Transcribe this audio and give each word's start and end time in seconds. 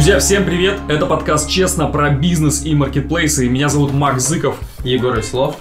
Друзья, 0.00 0.18
всем 0.18 0.46
привет! 0.46 0.80
Это 0.88 1.04
подкаст 1.04 1.46
«Честно» 1.50 1.86
про 1.86 2.08
бизнес 2.08 2.64
и 2.64 2.74
маркетплейсы. 2.74 3.50
Меня 3.50 3.68
зовут 3.68 3.92
Макс 3.92 4.26
Зыков. 4.26 4.58
Егор 4.82 5.14
Веселов. 5.14 5.56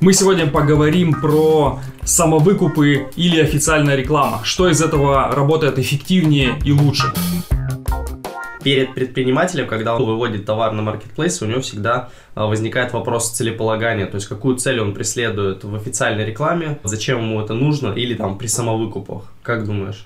Мы 0.00 0.12
сегодня 0.12 0.48
поговорим 0.48 1.12
про 1.12 1.78
самовыкупы 2.02 3.06
или 3.14 3.40
официальная 3.40 3.94
реклама. 3.94 4.40
Что 4.42 4.68
из 4.68 4.82
этого 4.82 5.32
работает 5.32 5.78
эффективнее 5.78 6.58
и 6.64 6.72
лучше? 6.72 7.12
Перед 8.64 8.94
предпринимателем, 8.94 9.68
когда 9.68 9.94
он 9.94 10.04
выводит 10.04 10.44
товар 10.44 10.72
на 10.72 10.82
маркетплейс, 10.82 11.40
у 11.42 11.46
него 11.46 11.60
всегда 11.60 12.08
возникает 12.34 12.92
вопрос 12.92 13.30
целеполагания, 13.30 14.06
то 14.06 14.16
есть 14.16 14.26
какую 14.26 14.56
цель 14.56 14.80
он 14.80 14.94
преследует 14.94 15.64
в 15.64 15.74
официальной 15.74 16.24
рекламе, 16.24 16.78
зачем 16.84 17.20
ему 17.20 17.40
это 17.40 17.54
нужно, 17.54 17.92
или 17.92 18.14
там 18.14 18.38
при 18.38 18.46
самовыкупах. 18.46 19.24
Как 19.42 19.66
думаешь? 19.66 20.04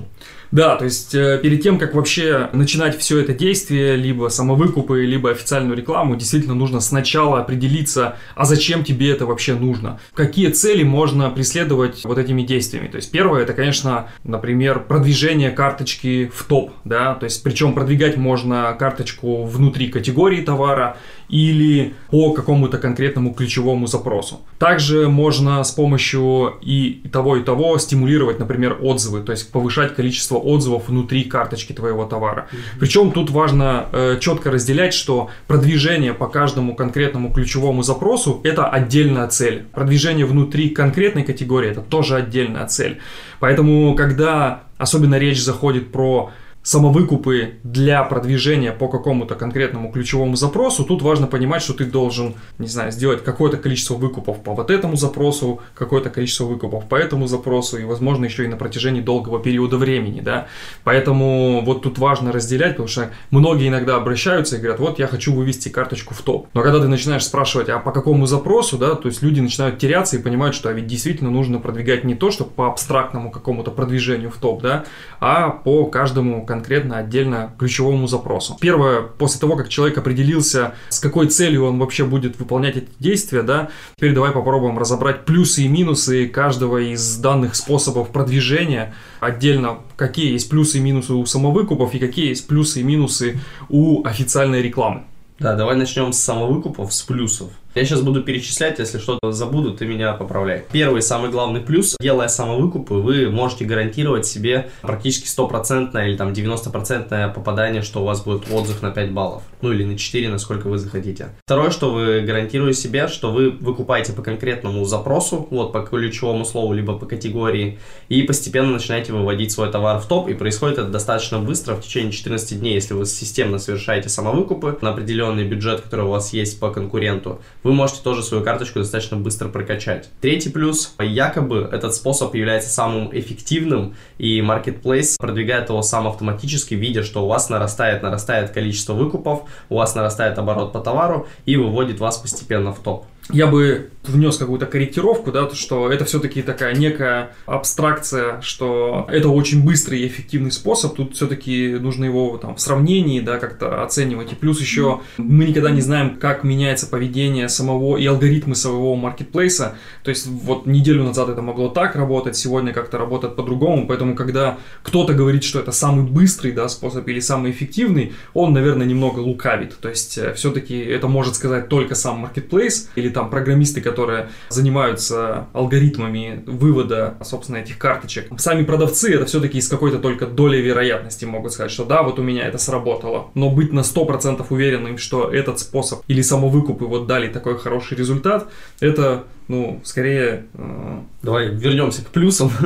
Да, 0.51 0.77
то 0.77 0.85
есть 0.85 1.14
э, 1.14 1.39
перед 1.43 1.63
тем, 1.63 1.79
как 1.79 1.95
вообще 1.95 2.49
начинать 2.53 2.99
все 2.99 3.21
это 3.21 3.35
действие, 3.35 3.96
либо 3.96 4.29
самовыкупы, 4.29 5.05
либо 5.05 5.31
официальную 5.31 5.77
рекламу, 5.77 6.17
действительно 6.17 6.55
нужно 6.55 6.81
сначала 6.81 7.41
определиться, 7.41 8.17
а 8.35 8.45
зачем 8.45 8.83
тебе 8.83 9.11
это 9.13 9.27
вообще 9.27 9.55
нужно. 9.55 10.00
Какие 10.14 10.49
цели 10.49 10.83
можно 10.83 11.31
преследовать 11.31 12.05
вот 12.05 12.19
этими 12.19 12.43
действиями. 12.43 12.89
То 12.89 12.97
есть 12.97 13.11
первое, 13.11 13.43
это, 13.43 13.53
конечно, 13.53 14.08
например, 14.25 14.81
продвижение 14.81 15.50
карточки 15.50 16.31
в 16.35 16.45
топ, 16.45 16.72
да, 16.85 17.14
то 17.14 17.25
есть 17.25 17.43
причем 17.43 17.75
продвигать 17.75 18.17
можно 18.17 18.75
карточку 18.79 19.45
внутри 19.45 19.89
категории 19.89 20.43
товара, 20.43 20.97
или 21.29 21.95
по 22.11 22.32
какому-то 22.32 22.79
конкретному 22.79 23.35
ключевому 23.35 23.86
запросу. 23.86 24.41
Также 24.59 25.09
можно 25.09 25.63
с 25.63 25.71
помощью 25.71 26.55
и 26.63 27.03
того, 27.13 27.36
и 27.36 27.43
того 27.43 27.79
стимулировать, 27.79 28.39
например, 28.39 28.79
отзывы, 28.81 29.21
то 29.21 29.33
есть 29.33 29.53
повышать 29.53 29.95
количество 29.95 30.36
отзывов 30.36 30.89
внутри 30.89 31.25
карточки 31.25 31.72
твоего 31.72 32.05
товара. 32.05 32.48
Mm-hmm. 32.50 32.81
Причем 32.81 33.12
тут 33.12 33.31
важно 33.31 33.86
э, 33.92 34.19
четко 34.20 34.50
разделять, 34.50 34.94
что 34.94 35.30
продвижение 35.47 36.14
по 36.14 36.28
каждому 36.28 36.75
конкретному 36.75 37.33
ключевому 37.33 37.83
запросу 37.83 38.41
это 38.45 38.67
отдельная 38.67 39.28
цель. 39.28 39.67
Продвижение 39.72 40.27
внутри 40.27 40.70
конкретной 40.70 41.24
категории 41.24 41.70
это 41.70 41.83
тоже 41.83 42.17
отдельная 42.17 42.67
цель. 42.67 42.98
Поэтому, 43.41 43.95
когда 43.95 44.62
особенно 44.78 45.19
речь 45.19 45.42
заходит 45.42 45.92
про 45.92 46.30
самовыкупы 46.69 47.55
для 47.62 48.02
продвижения 48.05 48.72
по 48.72 48.88
какому-то 48.88 49.36
конкретному 49.36 49.91
ключевому 49.91 50.36
запросу, 50.36 50.84
тут 50.84 51.00
важно 51.00 51.27
понимать, 51.27 51.62
что 51.62 51.72
ты 51.72 51.86
должен, 51.86 52.34
не 52.58 52.66
знаю, 52.66 52.92
сделать 52.92 53.24
какое-то 53.24 53.56
количество 53.56 53.94
выкупов 53.94 54.42
по 54.42 54.52
вот 54.52 54.70
этому 54.70 54.96
запросу, 54.96 55.61
какое-то 55.74 56.11
количество 56.11 56.44
выкупов 56.44 56.86
по 56.86 56.96
этому 56.96 57.27
запросу 57.27 57.78
и, 57.78 57.84
возможно, 57.84 58.27
еще 58.27 58.44
и 58.44 58.48
на 58.48 58.58
протяжении 58.58 59.00
долгого 59.00 59.41
периода 59.41 59.78
времени, 59.78 60.20
да. 60.20 60.48
Поэтому 60.84 61.62
вот 61.64 61.80
тут 61.80 61.96
важно 61.96 62.33
разделять, 62.33 62.72
потому 62.72 62.89
что 62.89 63.12
многие 63.30 63.69
иногда 63.69 63.96
обращаются 63.96 64.56
и 64.56 64.58
говорят, 64.58 64.78
вот 64.78 64.98
я 64.98 65.06
хочу 65.06 65.33
вывести 65.33 65.70
карточку 65.70 66.12
в 66.12 66.20
топ. 66.20 66.48
Но 66.52 66.61
когда 66.61 66.80
ты 66.80 66.89
начинаешь 66.89 67.24
спрашивать, 67.24 67.70
а 67.70 67.78
по 67.78 67.92
какому 67.92 68.27
запросу, 68.27 68.77
да, 68.77 68.94
то 68.94 69.08
есть 69.08 69.22
люди 69.22 69.41
начинают 69.41 69.78
теряться 69.78 70.16
и 70.16 70.22
понимают, 70.22 70.55
что 70.55 70.69
а 70.69 70.72
ведь 70.74 70.86
действительно 70.86 71.30
нужно 71.30 71.61
продвигать 71.61 72.05
не 72.05 72.14
то, 72.14 72.30
что 72.30 72.44
по 72.44 72.69
абстрактному 72.69 73.30
какому-то 73.30 73.70
продвижению 73.70 74.30
в 74.30 74.36
топ, 74.36 74.61
да, 74.61 74.84
а 75.19 75.48
по 75.48 75.86
каждому 75.86 76.44
конкретному 76.44 76.58
конкретно 76.59 76.98
отдельно 76.98 77.55
ключевому 77.56 78.09
запросу. 78.09 78.56
Первое, 78.61 79.03
после 79.03 79.41
того, 79.41 79.56
как 79.56 79.69
человек 79.69 79.97
определился, 79.97 80.75
с 80.89 80.98
какой 80.98 81.28
целью 81.28 81.64
он 81.64 81.78
вообще 81.78 82.05
будет 82.05 82.39
выполнять 82.39 82.77
эти 82.77 82.89
действия, 82.98 83.42
да, 83.42 83.69
теперь 83.97 84.12
давай 84.12 84.33
попробуем 84.33 84.77
разобрать 84.77 85.25
плюсы 85.25 85.62
и 85.62 85.69
минусы 85.69 86.27
каждого 86.27 86.79
из 86.79 87.17
данных 87.19 87.55
способов 87.55 88.11
продвижения, 88.11 88.92
отдельно 89.20 89.79
какие 89.97 90.33
есть 90.33 90.51
плюсы 90.51 90.79
и 90.79 90.81
минусы 90.81 91.12
у 91.12 91.25
самовыкупов 91.25 91.95
и 91.95 92.01
какие 92.01 92.29
есть 92.29 92.48
плюсы 92.48 92.81
и 92.81 92.83
минусы 92.83 93.39
у 93.69 94.05
официальной 94.05 94.61
рекламы. 94.61 95.05
Да, 95.39 95.55
давай 95.55 95.77
начнем 95.77 96.12
с 96.12 96.19
самовыкупов, 96.19 96.92
с 96.92 97.03
плюсов. 97.03 97.51
Я 97.74 97.84
сейчас 97.84 98.00
буду 98.00 98.22
перечислять, 98.22 98.79
если 98.79 98.98
что-то 98.98 99.30
забуду, 99.30 99.73
ты 99.73 99.86
меня 99.86 100.12
поправляй. 100.14 100.64
Первый, 100.73 101.02
самый 101.02 101.30
главный 101.30 101.61
плюс, 101.61 101.96
делая 102.01 102.29
самовыкупы, 102.29 102.95
вы 102.95 103.30
можете 103.30 103.67
гарантировать 103.67 104.27
себе 104.27 104.70
практически 104.80 105.29
стопроцентное 105.29 106.08
или 106.08 106.17
там 106.17 106.33
90% 106.33 107.34
попадание, 107.34 107.83
что 107.83 108.01
у 108.01 108.05
вас 108.05 108.24
будет 108.24 108.51
отзыв 108.51 108.80
на 108.80 108.90
5 108.90 109.12
баллов. 109.12 109.42
Ну 109.61 109.73
или 109.73 109.84
на 109.84 109.98
4, 109.98 110.29
насколько 110.30 110.68
вы 110.68 110.79
захотите. 110.79 111.29
Второе, 111.45 111.70
что 111.70 111.92
вы 111.92 112.23
гарантируете 112.23 112.80
себе, 112.80 113.06
что 113.06 113.30
вы 113.30 113.51
выкупаете 113.51 114.12
по 114.12 114.23
конкретному 114.23 114.85
запросу, 114.86 115.46
вот 115.50 115.73
по 115.73 115.83
ключевому 115.83 116.46
слову, 116.46 116.73
либо 116.73 116.98
по 116.98 117.06
категории, 117.06 117.79
и 118.08 118.23
постепенно 118.23 118.73
начинаете 118.73 119.12
выводить 119.12 119.52
свой 119.52 119.70
товар 119.70 120.00
в 120.00 120.06
топ, 120.06 120.29
и 120.29 120.35
происходит 120.35 120.79
это 120.79 120.89
достаточно 120.89 121.39
быстро, 121.39 121.74
в 121.74 121.83
течение 121.83 122.12
14 122.12 122.58
дней, 122.58 122.74
если 122.74 122.95
вы 122.95 123.05
системно 123.05 123.58
совершаете 123.58 124.08
самовыкупы 124.08 124.79
на 124.80 124.90
определенный 124.90 125.45
бюджет, 125.45 125.83
который 125.83 126.06
у 126.06 126.11
вас 126.11 126.33
есть 126.33 126.58
по 126.58 126.70
конкуренту, 126.70 127.40
вы 127.63 127.73
можете 127.73 128.01
тоже 128.03 128.23
свою 128.23 128.45
карточку 128.45 128.79
достаточно 128.79 129.17
быстро 129.17 129.49
прокачать. 129.49 130.09
Третий 130.21 130.51
плюс, 130.51 130.95
якобы 130.99 131.69
этот 131.71 131.95
способ 131.95 132.35
является 132.35 132.71
самым 132.71 133.11
эффективным, 133.19 133.97
и 134.19 134.41
Marketplace 134.41 135.17
продвигает 135.19 135.69
его 135.69 135.83
сам 135.83 136.07
автоматически, 136.07 136.75
видя, 136.75 137.03
что 137.03 137.25
у 137.25 137.29
вас 137.29 137.49
нарастает, 137.51 138.03
нарастает 138.03 138.51
количество 138.51 138.95
выкупов, 138.95 139.43
у 139.69 139.77
вас 139.77 139.95
нарастает 139.95 140.39
оборот 140.39 140.73
по 140.73 140.81
товару 140.81 141.27
и 141.47 141.57
выводит 141.57 142.01
вас 142.01 142.19
постепенно 142.19 142.73
в 142.73 142.79
топ 142.81 143.07
я 143.31 143.47
бы 143.47 143.91
внес 144.05 144.37
какую-то 144.37 144.66
корректировку, 144.66 145.31
да, 145.33 145.50
что 145.50 145.91
это 145.93 146.05
все-таки 146.05 146.43
такая 146.43 146.75
некая 146.75 147.33
абстракция, 147.47 148.41
что 148.41 149.06
это 149.11 149.28
очень 149.28 149.65
быстрый 149.65 150.00
и 150.00 150.06
эффективный 150.06 150.50
способ, 150.50 150.97
тут 150.97 151.15
все-таки 151.15 151.75
нужно 151.75 152.06
его 152.06 152.38
там 152.38 152.56
в 152.56 152.61
сравнении, 152.61 153.21
да, 153.21 153.38
как-то 153.38 153.83
оценивать. 153.83 154.33
И 154.33 154.34
плюс 154.34 154.61
еще 154.61 155.00
мы 155.19 155.44
никогда 155.44 155.71
не 155.71 155.81
знаем, 155.81 156.17
как 156.17 156.43
меняется 156.44 156.87
поведение 156.87 157.49
самого 157.49 157.97
и 157.97 158.06
алгоритмы 158.06 158.55
самого 158.55 158.97
маркетплейса. 158.97 159.77
То 160.03 160.11
есть 160.11 160.27
вот 160.27 160.67
неделю 160.67 161.05
назад 161.05 161.28
это 161.28 161.43
могло 161.43 161.69
так 161.69 161.97
работать, 161.97 162.37
сегодня 162.37 162.72
как-то 162.72 162.99
работает 162.99 163.37
по-другому, 163.37 163.87
поэтому 163.87 164.15
когда 164.15 164.59
кто-то 164.83 165.12
говорит, 165.12 165.44
что 165.44 165.61
это 165.61 165.72
самый 165.72 166.05
быстрый, 166.05 166.53
да, 166.53 166.69
способ 166.69 167.06
или 167.09 167.21
самый 167.21 167.50
эффективный, 167.50 168.15
он, 168.33 168.53
наверное, 168.53 168.87
немного 168.87 169.21
лукавит. 169.21 169.78
То 169.78 169.88
есть 169.88 170.17
э, 170.19 170.33
все-таки 170.34 170.78
это 170.78 171.09
может 171.09 171.34
сказать 171.34 171.69
только 171.69 171.94
сам 171.94 172.21
маркетплейс 172.21 172.91
или 172.94 173.09
там 173.19 173.31
программисты, 173.31 173.81
которые 173.81 174.29
занимаются 174.49 175.49
алгоритмами 175.53 176.45
вывода, 176.47 177.17
собственно, 177.23 177.56
этих 177.56 177.77
карточек. 177.77 178.29
Сами 178.39 178.62
продавцы 178.62 179.12
это 179.12 179.27
все-таки 179.27 179.59
из 179.59 179.67
какой-то 179.67 179.99
только 179.99 180.27
доли 180.27 180.59
вероятности 180.59 181.25
могут 181.25 181.53
сказать, 181.53 181.73
что 181.73 181.84
да, 181.84 182.05
вот 182.05 182.21
у 182.21 182.23
меня 182.23 182.47
это 182.47 182.59
сработало. 182.59 183.33
Но 183.34 183.51
быть 183.51 183.73
на 183.73 183.81
100% 183.81 184.47
уверенным, 184.51 184.99
что 184.99 185.29
этот 185.33 185.59
способ 185.59 186.03
или 186.06 186.23
самовыкупы 186.23 186.84
вот 186.84 187.09
дали 187.09 187.27
такой 187.27 187.59
хороший 187.59 187.97
результат, 187.97 188.47
это 188.79 189.25
ну, 189.49 189.81
скорее... 189.83 190.45
Э... 190.55 191.00
Давай 191.23 191.49
вернемся 191.49 192.05
к 192.05 192.09
плюсам. 192.09 192.53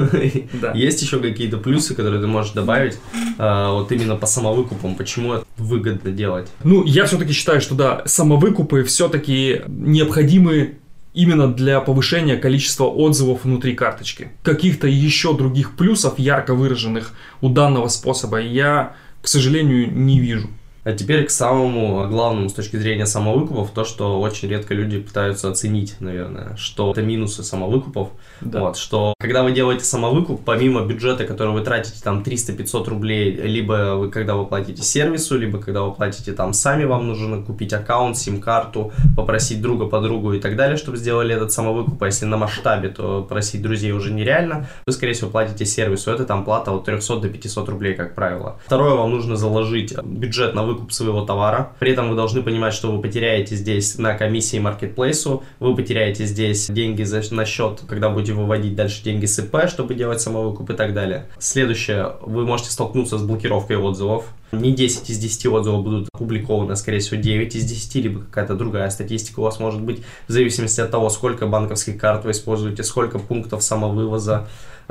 Да. 0.52 0.72
Есть 0.72 1.00
еще 1.02 1.18
какие-то 1.18 1.56
плюсы, 1.56 1.94
которые 1.94 2.20
ты 2.20 2.26
можешь 2.26 2.52
добавить 2.52 2.98
э, 3.38 3.68
вот 3.70 3.90
именно 3.92 4.16
по 4.16 4.26
самовыкупам? 4.26 4.94
Почему 4.96 5.34
это 5.34 5.46
выгодно 5.62 6.10
делать? 6.10 6.48
Ну, 6.64 6.84
я 6.84 7.06
все-таки 7.06 7.32
считаю, 7.32 7.60
что 7.60 7.74
да, 7.74 8.02
самовыкупы 8.06 8.84
все-таки 8.84 9.62
необходимы 9.68 10.78
именно 11.14 11.52
для 11.52 11.80
повышения 11.80 12.36
количества 12.36 12.84
отзывов 12.84 13.44
внутри 13.44 13.74
карточки. 13.74 14.30
Каких-то 14.42 14.86
еще 14.86 15.36
других 15.36 15.76
плюсов, 15.76 16.18
ярко 16.18 16.54
выраженных 16.54 17.12
у 17.40 17.48
данного 17.48 17.88
способа, 17.88 18.40
я, 18.40 18.96
к 19.20 19.28
сожалению, 19.28 19.92
не 19.92 20.20
вижу. 20.20 20.48
А 20.84 20.92
теперь 20.92 21.24
к 21.26 21.30
самому 21.30 22.08
главному 22.08 22.48
с 22.48 22.54
точки 22.54 22.76
зрения 22.76 23.06
самовыкупов, 23.06 23.70
то, 23.70 23.84
что 23.84 24.20
очень 24.20 24.48
редко 24.48 24.74
люди 24.74 24.98
пытаются 24.98 25.48
оценить, 25.48 25.94
наверное, 26.00 26.56
что 26.56 26.90
это 26.90 27.02
минусы 27.02 27.44
самовыкупов. 27.44 28.08
Да. 28.40 28.60
Вот, 28.60 28.76
что 28.76 29.14
когда 29.20 29.44
вы 29.44 29.52
делаете 29.52 29.84
самовыкуп, 29.84 30.44
помимо 30.44 30.84
бюджета, 30.84 31.24
который 31.24 31.52
вы 31.52 31.60
тратите 31.60 32.02
там 32.02 32.22
300-500 32.22 32.88
рублей, 32.88 33.30
либо 33.30 33.94
вы 33.94 34.10
когда 34.10 34.34
вы 34.34 34.44
платите 34.44 34.82
сервису, 34.82 35.38
либо 35.38 35.58
когда 35.58 35.82
вы 35.82 35.92
платите 35.92 36.32
там 36.32 36.52
сами, 36.52 36.82
вам 36.82 37.06
нужно 37.06 37.40
купить 37.42 37.72
аккаунт, 37.72 38.18
сим-карту, 38.18 38.92
попросить 39.16 39.62
друга, 39.62 39.86
подругу 39.86 40.32
и 40.32 40.40
так 40.40 40.56
далее, 40.56 40.76
чтобы 40.76 40.96
сделали 40.96 41.32
этот 41.32 41.52
самовыкуп. 41.52 42.02
А 42.02 42.06
если 42.06 42.24
на 42.24 42.36
масштабе, 42.36 42.88
то 42.88 43.22
просить 43.22 43.62
друзей 43.62 43.92
уже 43.92 44.12
нереально. 44.12 44.66
Вы, 44.84 44.92
скорее 44.92 45.12
всего, 45.12 45.30
платите 45.30 45.64
сервису. 45.64 46.10
Это 46.10 46.24
там 46.24 46.44
плата 46.44 46.72
от 46.72 46.84
300 46.86 47.20
до 47.20 47.28
500 47.28 47.68
рублей, 47.68 47.94
как 47.94 48.16
правило. 48.16 48.58
Второе, 48.66 48.94
вам 48.94 49.12
нужно 49.12 49.36
заложить 49.36 49.96
бюджет 50.02 50.54
на 50.54 50.64
выкуп 50.64 50.71
своего 50.90 51.22
товара. 51.22 51.72
При 51.78 51.92
этом 51.92 52.10
вы 52.10 52.16
должны 52.16 52.42
понимать, 52.42 52.74
что 52.74 52.90
вы 52.92 53.00
потеряете 53.00 53.56
здесь 53.56 53.98
на 53.98 54.14
комиссии 54.14 54.58
маркетплейсу, 54.58 55.42
вы 55.60 55.74
потеряете 55.74 56.26
здесь 56.26 56.68
деньги 56.68 57.02
за, 57.02 57.22
на 57.34 57.44
счет, 57.44 57.82
когда 57.88 58.10
будете 58.10 58.32
выводить 58.32 58.74
дальше 58.74 59.02
деньги 59.02 59.26
с 59.26 59.38
ИП, 59.38 59.68
чтобы 59.68 59.94
делать 59.94 60.20
самовыкуп 60.20 60.70
и 60.70 60.74
так 60.74 60.94
далее. 60.94 61.26
Следующее, 61.38 62.12
вы 62.22 62.46
можете 62.46 62.70
столкнуться 62.70 63.18
с 63.18 63.22
блокировкой 63.22 63.76
отзывов. 63.76 64.26
Не 64.52 64.72
10 64.72 65.08
из 65.08 65.18
10 65.18 65.46
отзывов 65.46 65.82
будут 65.82 66.08
опубликованы, 66.12 66.76
скорее 66.76 66.98
всего 66.98 67.20
9 67.20 67.56
из 67.56 67.64
10, 67.64 67.94
либо 67.96 68.20
какая-то 68.20 68.54
другая 68.54 68.90
статистика 68.90 69.40
у 69.40 69.44
вас 69.44 69.58
может 69.58 69.80
быть, 69.80 70.02
в 70.28 70.32
зависимости 70.32 70.80
от 70.80 70.90
того, 70.90 71.08
сколько 71.08 71.46
банковских 71.46 71.98
карт 71.98 72.24
вы 72.24 72.32
используете, 72.32 72.82
сколько 72.82 73.18
пунктов 73.18 73.62
самовывоза, 73.62 74.46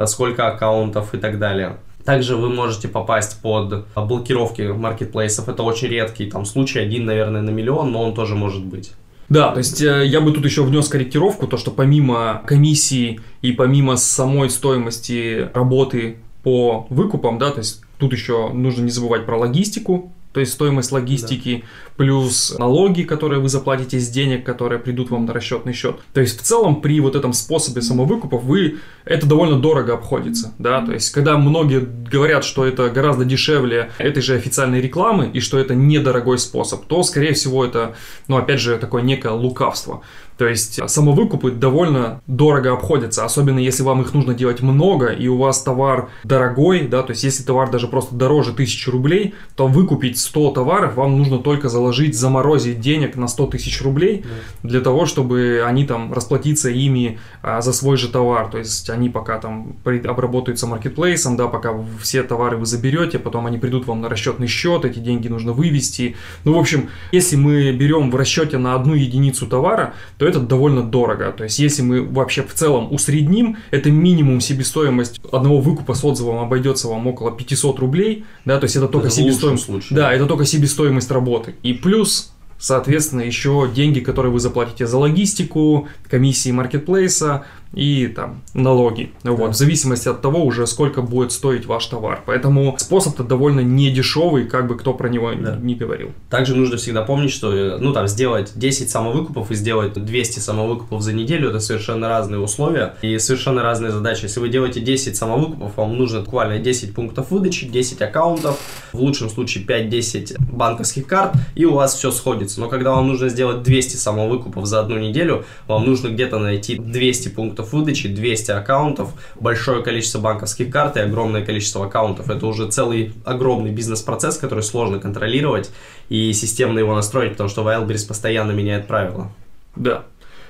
сколько 0.06 0.48
аккаунтов 0.48 1.14
и 1.14 1.18
так 1.18 1.38
далее. 1.38 1.78
Также 2.06 2.36
вы 2.36 2.50
можете 2.50 2.88
попасть 2.88 3.42
под 3.42 3.86
блокировки 3.96 4.62
маркетплейсов. 4.62 5.50
Это 5.50 5.64
очень 5.64 5.88
редкий 5.88 6.30
там 6.30 6.46
случай, 6.46 6.80
один, 6.80 7.06
наверное, 7.06 7.42
на 7.42 7.50
миллион, 7.50 7.92
но 7.92 8.04
он 8.04 8.14
тоже 8.14 8.36
может 8.36 8.64
быть. 8.64 8.94
Да, 9.30 9.52
то 9.52 9.60
есть 9.60 9.82
э, 9.82 10.06
я 10.08 10.20
бы 10.20 10.34
тут 10.34 10.44
еще 10.44 10.62
внес 10.64 10.90
корректировку, 10.90 11.48
то 11.48 11.56
что 11.56 11.72
помимо 11.72 12.42
комиссии 12.46 13.22
и 13.42 13.54
помимо 13.54 13.96
самой 13.96 14.50
стоимости 14.50 15.50
работы 15.54 16.18
по 16.44 16.86
выкупам, 16.90 17.38
да, 17.38 17.52
то 17.52 17.60
есть 17.60 17.82
тут 17.98 18.12
еще 18.12 18.50
нужно 18.50 18.84
не 18.84 18.92
забывать 18.92 19.26
про 19.26 19.38
логистику, 19.38 20.12
то 20.34 20.40
есть 20.40 20.54
стоимость 20.54 20.92
логистики 20.92 21.64
да. 21.64 21.68
плюс 21.98 22.56
налоги, 22.58 23.04
которые 23.04 23.42
вы 23.42 23.50
заплатите 23.50 24.00
с 24.00 24.10
денег, 24.10 24.46
которые 24.46 24.80
придут 24.80 25.10
вам 25.12 25.26
на 25.26 25.34
расчетный 25.34 25.74
счет. 25.74 25.98
То 26.14 26.22
есть 26.22 26.40
в 26.40 26.44
целом 26.44 26.82
при 26.82 27.00
вот 27.00 27.16
этом 27.16 27.34
способе 27.34 27.82
самовыкупов 27.82 28.44
вы 28.44 28.80
это 29.06 29.28
довольно 29.28 29.60
дорого 29.60 29.94
обходится, 29.94 30.54
да. 30.58 30.86
То 30.86 30.94
есть 30.94 31.12
когда 31.12 31.38
многие 31.38 31.80
говорят, 31.82 32.44
что 32.44 32.66
это 32.66 32.90
гораздо 32.90 33.26
дешевле 33.26 33.92
этой 33.98 34.22
же 34.22 34.36
официальной 34.36 34.82
рекламы 34.82 35.30
и 35.34 35.40
что 35.40 35.60
это 35.60 35.76
недорогой 35.76 36.38
способ, 36.38 36.86
то 36.86 37.04
скорее 37.04 37.34
всего 37.34 37.66
это, 37.66 37.96
ну 38.28 38.38
опять 38.38 38.60
же 38.60 38.78
такое 38.78 39.02
некое 39.02 39.34
лукавство. 39.34 40.02
То 40.38 40.48
есть 40.48 40.80
самовыкупы 40.90 41.52
довольно 41.52 42.22
дорого 42.28 42.74
обходятся, 42.74 43.26
особенно 43.26 43.60
если 43.60 43.84
вам 43.84 44.02
их 44.02 44.14
нужно 44.14 44.34
делать 44.34 44.62
много, 44.62 45.08
и 45.08 45.28
у 45.28 45.38
вас 45.38 45.62
товар 45.62 46.10
дорогой, 46.24 46.88
да, 46.88 47.04
то 47.04 47.12
есть 47.12 47.24
если 47.24 47.44
товар 47.44 47.70
даже 47.70 47.88
просто 47.88 48.16
дороже 48.16 48.52
1000 48.52 48.92
рублей, 48.92 49.34
то 49.56 49.68
выкупить 49.68 50.18
100 50.18 50.52
товаров 50.52 50.96
вам 50.96 51.18
нужно 51.18 51.40
только 51.40 51.70
заложить, 51.70 52.18
заморозить 52.18 52.80
денег 52.80 53.16
на 53.16 53.28
100 53.28 53.48
тысяч 53.48 53.82
рублей 53.82 54.24
да. 54.64 54.70
для 54.70 54.82
того, 54.82 55.06
чтобы 55.06 55.64
они 55.66 55.86
там 55.86 56.14
расплатиться 56.14 56.70
ими 56.70 57.20
а, 57.42 57.62
за 57.62 57.74
свой 57.74 57.98
же 57.98 58.10
товар. 58.10 58.50
То 58.50 58.58
есть 58.58 58.90
они 58.90 59.10
пока 59.10 59.38
там 59.40 59.78
обработаются 59.84 60.68
маркетплейсом, 60.68 61.38
да, 61.38 61.48
пока 61.48 61.74
все 62.02 62.24
товары 62.24 62.58
вы 62.58 62.66
заберете, 62.66 63.20
потом 63.20 63.46
они 63.46 63.58
придут 63.58 63.88
вам 63.88 64.02
на 64.02 64.10
расчетный 64.10 64.48
счет, 64.48 64.86
эти 64.86 65.00
деньги 65.00 65.28
нужно 65.28 65.54
вывести. 65.54 66.16
Ну, 66.44 66.54
в 66.54 66.60
общем, 66.60 66.90
если 67.12 67.36
мы 67.36 67.72
берем 67.72 68.12
в 68.12 68.16
расчете 68.16 68.58
на 68.58 68.76
одну 68.76 68.94
единицу 68.94 69.48
товара, 69.48 69.94
то 70.18 70.26
это 70.32 70.40
довольно 70.40 70.84
дорого. 70.84 71.32
То 71.32 71.44
есть, 71.44 71.60
если 71.60 71.82
мы 71.82 72.04
вообще 72.04 72.44
в 72.44 72.54
целом 72.54 72.92
усредним, 72.92 73.58
это 73.72 73.92
минимум 73.92 74.42
себестоимость 74.42 75.20
одного 75.32 75.60
выкупа 75.62 75.94
с 75.94 76.04
отзывом 76.04 76.40
обойдется 76.40 76.88
вам 76.88 77.08
около 77.08 77.32
500 77.32 77.80
рублей, 77.80 78.26
да, 78.46 78.60
то 78.60 78.66
есть 78.66 78.76
это 78.76 78.88
только 78.88 79.08
это 79.08 79.16
себестоимость. 79.16 79.92
Да, 79.92 80.14
это 80.14 80.26
только 80.26 80.46
себестоимость 80.46 81.12
работы. 81.12 81.56
И 81.64 81.74
плюс 81.74 82.34
Соответственно, 82.62 83.22
еще 83.22 83.68
деньги, 83.74 84.02
которые 84.02 84.32
вы 84.32 84.40
заплатите 84.40 84.86
за 84.86 85.00
логистику, 85.00 85.88
комиссии 86.08 86.52
маркетплейса, 86.52 87.44
и 87.74 88.08
там 88.08 88.42
налоги. 88.54 89.12
Да. 89.24 89.32
Вот, 89.32 89.52
в 89.52 89.56
зависимости 89.56 90.08
от 90.08 90.22
того 90.22 90.44
уже 90.44 90.68
сколько 90.68 91.02
будет 91.02 91.32
стоить 91.32 91.66
ваш 91.66 91.86
товар. 91.86 92.22
Поэтому 92.26 92.76
способ-то 92.78 93.24
довольно 93.24 93.62
не 93.62 93.92
дешевый, 93.92 94.46
как 94.46 94.68
бы 94.68 94.78
кто 94.78 94.94
про 94.94 95.10
него 95.10 95.32
да. 95.34 95.56
не 95.56 95.76
говорил. 95.76 96.12
Также 96.30 96.56
нужно 96.56 96.78
всегда 96.78 97.02
помнить, 97.04 97.32
что 97.32 97.78
ну 97.80 97.94
там 97.94 98.08
сделать 98.08 98.52
10 98.56 98.90
самовыкупов 98.90 99.52
и 99.52 99.56
сделать 99.56 99.94
200 99.94 100.40
самовыкупов 100.40 101.02
за 101.02 101.14
неделю 101.14 101.50
это 101.50 101.60
совершенно 101.60 102.10
разные 102.10 102.40
условия 102.40 102.96
и 103.02 103.18
совершенно 103.20 103.64
разные 103.64 103.92
задачи. 103.92 104.24
Если 104.24 104.40
вы 104.40 104.50
делаете 104.50 104.82
10 104.82 105.16
самовыкупов, 105.16 105.78
вам 105.78 105.98
нужно 105.98 106.22
буквально 106.22 106.60
10 106.60 106.94
пунктов 106.94 107.32
выдачи, 107.32 107.68
10 107.68 108.02
аккаунтов, 108.02 108.60
в 108.92 109.00
лучшем 109.00 109.30
случае 109.30 109.66
5-10 109.66 110.38
банковских 110.52 111.08
карт, 111.08 111.34
и 111.56 111.66
у 111.66 111.74
вас 111.74 111.96
все 111.96 112.12
сходится. 112.12 112.60
Но 112.60 112.68
когда 112.68 112.92
вам 112.92 113.08
нужно 113.08 113.30
сделать 113.30 113.64
200 113.64 113.96
самовыкупов 113.96 114.66
за 114.66 114.80
одну 114.80 114.98
неделю, 114.98 115.46
вам 115.68 115.86
нужно 115.86 116.10
где-то 116.10 116.40
найти 116.40 116.78
200 116.78 117.30
пунктов 117.30 117.61
пунктов 117.62 117.74
выдачи, 117.74 118.10
200 118.10 118.52
аккаунтов, 118.52 119.14
большое 119.40 119.84
количество 119.84 120.20
банковских 120.20 120.70
карт 120.72 120.98
и 120.98 121.00
огромное 121.00 121.46
количество 121.46 121.86
аккаунтов. 121.86 122.30
Это 122.30 122.46
уже 122.48 122.70
целый 122.70 123.14
огромный 123.26 123.72
бизнес-процесс, 123.72 124.38
который 124.38 124.64
сложно 124.64 125.00
контролировать 125.00 125.72
и 126.10 126.34
системно 126.34 126.80
его 126.80 126.96
настроить, 126.96 127.32
потому 127.32 127.50
что 127.50 127.64
Wildberries 127.64 128.08
постоянно 128.08 128.52
меняет 128.52 128.88
правила. 128.88 129.32
Да. 129.76 130.04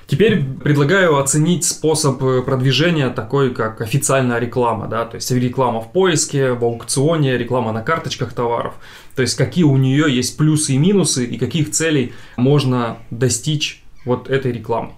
Теперь 0.08 0.42
предлагаю 0.42 1.18
оценить 1.18 1.64
способ 1.64 2.22
э, 2.22 2.42
продвижения 2.42 3.08
такой, 3.08 3.54
как 3.54 3.80
официальная 3.80 4.40
реклама, 4.40 4.88
да, 4.88 5.04
то 5.04 5.14
есть 5.14 5.30
реклама 5.30 5.80
в 5.80 5.92
поиске, 5.92 6.52
в 6.52 6.64
аукционе, 6.64 7.38
реклама 7.38 7.72
на 7.72 7.82
карточках 7.82 8.32
товаров. 8.32 8.74
То 9.14 9.22
есть 9.22 9.36
какие 9.36 9.64
у 9.64 9.76
нее 9.76 10.14
есть 10.14 10.36
плюсы 10.36 10.72
и 10.72 10.78
минусы 10.78 11.24
и 11.24 11.38
каких 11.38 11.70
целей 11.70 12.12
можно 12.36 12.96
достичь 13.10 13.82
вот 14.04 14.28
этой 14.28 14.52
рекламы. 14.52 14.92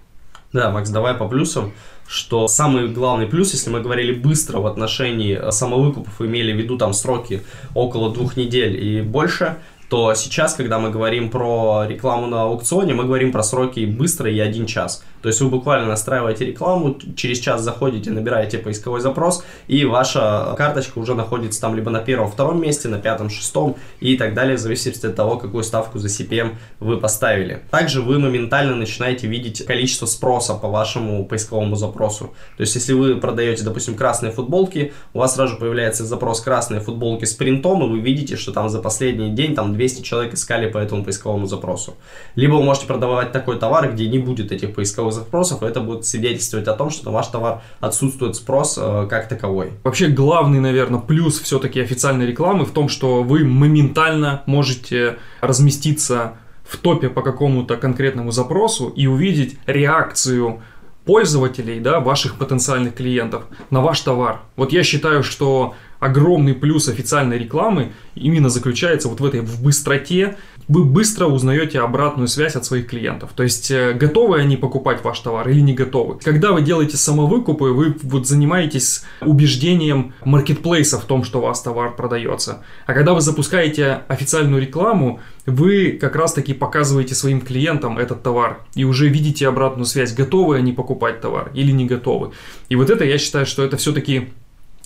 Да, 0.54 0.70
Макс, 0.70 0.88
давай 0.88 1.12
по 1.12 1.28
плюсам 1.28 1.74
что 2.06 2.48
самый 2.48 2.88
главный 2.88 3.26
плюс, 3.26 3.52
если 3.52 3.70
мы 3.70 3.80
говорили 3.80 4.12
быстро 4.12 4.58
в 4.58 4.66
отношении 4.66 5.36
э, 5.36 5.50
самовыкупов, 5.50 6.20
имели 6.20 6.52
в 6.52 6.56
виду 6.56 6.76
там 6.76 6.92
сроки 6.92 7.42
около 7.74 8.12
двух 8.12 8.36
недель 8.36 8.76
и 8.82 9.00
больше, 9.02 9.56
то 9.88 10.14
сейчас, 10.14 10.54
когда 10.54 10.78
мы 10.78 10.90
говорим 10.90 11.30
про 11.30 11.84
рекламу 11.86 12.26
на 12.26 12.42
аукционе, 12.42 12.94
мы 12.94 13.04
говорим 13.04 13.32
про 13.32 13.42
сроки 13.42 13.84
быстро 13.84 14.30
и 14.30 14.38
один 14.38 14.66
час. 14.66 15.04
То 15.24 15.28
есть 15.28 15.40
вы 15.40 15.48
буквально 15.48 15.86
настраиваете 15.86 16.44
рекламу, 16.44 16.98
через 17.16 17.38
час 17.38 17.62
заходите, 17.62 18.10
набираете 18.10 18.58
поисковой 18.58 19.00
запрос, 19.00 19.42
и 19.68 19.86
ваша 19.86 20.54
карточка 20.58 20.98
уже 20.98 21.14
находится 21.14 21.62
там 21.62 21.74
либо 21.74 21.90
на 21.90 22.00
первом, 22.00 22.30
втором 22.30 22.60
месте, 22.60 22.88
на 22.88 22.98
пятом, 22.98 23.30
шестом 23.30 23.76
и 24.00 24.18
так 24.18 24.34
далее, 24.34 24.58
в 24.58 24.60
зависимости 24.60 25.06
от 25.06 25.16
того, 25.16 25.38
какую 25.38 25.64
ставку 25.64 25.98
за 25.98 26.08
CPM 26.08 26.56
вы 26.78 26.98
поставили. 26.98 27.62
Также 27.70 28.02
вы 28.02 28.18
моментально 28.18 28.76
начинаете 28.76 29.26
видеть 29.26 29.64
количество 29.64 30.04
спроса 30.04 30.52
по 30.56 30.68
вашему 30.68 31.24
поисковому 31.24 31.74
запросу. 31.74 32.34
То 32.58 32.60
есть 32.60 32.74
если 32.74 32.92
вы 32.92 33.16
продаете, 33.16 33.64
допустим, 33.64 33.94
красные 33.94 34.30
футболки, 34.30 34.92
у 35.14 35.20
вас 35.20 35.36
сразу 35.36 35.56
появляется 35.56 36.04
запрос 36.04 36.42
красные 36.42 36.82
футболки 36.82 37.24
с 37.24 37.32
принтом, 37.32 37.82
и 37.82 37.88
вы 37.88 38.00
видите, 38.00 38.36
что 38.36 38.52
там 38.52 38.68
за 38.68 38.78
последний 38.78 39.30
день 39.30 39.54
там 39.54 39.72
200 39.72 40.02
человек 40.02 40.34
искали 40.34 40.68
по 40.68 40.76
этому 40.76 41.02
поисковому 41.02 41.46
запросу. 41.46 41.94
Либо 42.34 42.56
вы 42.56 42.62
можете 42.62 42.86
продавать 42.86 43.32
такой 43.32 43.58
товар, 43.58 43.90
где 43.90 44.06
не 44.06 44.18
будет 44.18 44.52
этих 44.52 44.74
поисковых 44.74 45.13
запросов, 45.14 45.62
это 45.62 45.80
будет 45.80 46.04
свидетельствовать 46.04 46.68
о 46.68 46.74
том, 46.74 46.90
что 46.90 47.10
ваш 47.10 47.28
товар 47.28 47.62
отсутствует 47.80 48.36
спрос 48.36 48.78
э, 48.80 49.06
как 49.08 49.28
таковой. 49.28 49.72
Вообще 49.82 50.08
главный, 50.08 50.60
наверное, 50.60 51.00
плюс 51.00 51.40
все-таки 51.40 51.80
официальной 51.80 52.26
рекламы 52.26 52.64
в 52.64 52.72
том, 52.72 52.88
что 52.88 53.22
вы 53.22 53.44
моментально 53.44 54.42
можете 54.46 55.18
разместиться 55.40 56.34
в 56.64 56.76
топе 56.78 57.08
по 57.08 57.22
какому-то 57.22 57.76
конкретному 57.76 58.30
запросу 58.30 58.88
и 58.88 59.06
увидеть 59.06 59.58
реакцию 59.66 60.62
пользователей, 61.04 61.80
да, 61.80 62.00
ваших 62.00 62.36
потенциальных 62.36 62.94
клиентов 62.94 63.44
на 63.70 63.80
ваш 63.80 64.00
товар. 64.00 64.40
Вот 64.56 64.72
я 64.72 64.82
считаю, 64.82 65.22
что 65.22 65.74
огромный 66.04 66.52
плюс 66.52 66.88
официальной 66.88 67.38
рекламы 67.38 67.92
именно 68.14 68.50
заключается 68.50 69.08
вот 69.08 69.20
в 69.20 69.24
этой 69.24 69.40
в 69.40 69.62
быстроте. 69.62 70.36
Вы 70.68 70.84
быстро 70.84 71.26
узнаете 71.26 71.80
обратную 71.80 72.28
связь 72.28 72.56
от 72.56 72.64
своих 72.64 72.88
клиентов. 72.88 73.30
То 73.34 73.42
есть 73.42 73.70
э, 73.70 73.94
готовы 73.94 74.38
они 74.38 74.56
покупать 74.56 75.02
ваш 75.02 75.18
товар 75.20 75.48
или 75.48 75.60
не 75.60 75.72
готовы. 75.72 76.18
Когда 76.22 76.52
вы 76.52 76.60
делаете 76.60 76.98
самовыкупы, 76.98 77.64
вы 77.64 77.96
вот 78.02 78.26
занимаетесь 78.26 79.02
убеждением 79.22 80.12
маркетплейса 80.24 80.98
в 80.98 81.04
том, 81.04 81.24
что 81.24 81.38
у 81.38 81.42
вас 81.42 81.62
товар 81.62 81.96
продается. 81.96 82.62
А 82.86 82.92
когда 82.92 83.14
вы 83.14 83.22
запускаете 83.22 84.02
официальную 84.08 84.60
рекламу, 84.60 85.20
вы 85.46 85.92
как 85.98 86.16
раз 86.16 86.34
таки 86.34 86.52
показываете 86.52 87.14
своим 87.14 87.40
клиентам 87.40 87.98
этот 87.98 88.22
товар 88.22 88.60
и 88.74 88.84
уже 88.84 89.08
видите 89.08 89.48
обратную 89.48 89.86
связь, 89.86 90.14
готовы 90.14 90.56
они 90.56 90.72
покупать 90.72 91.22
товар 91.22 91.50
или 91.54 91.72
не 91.72 91.86
готовы. 91.86 92.32
И 92.68 92.76
вот 92.76 92.90
это 92.90 93.04
я 93.04 93.16
считаю, 93.18 93.46
что 93.46 93.62
это 93.62 93.76
все-таки 93.76 94.28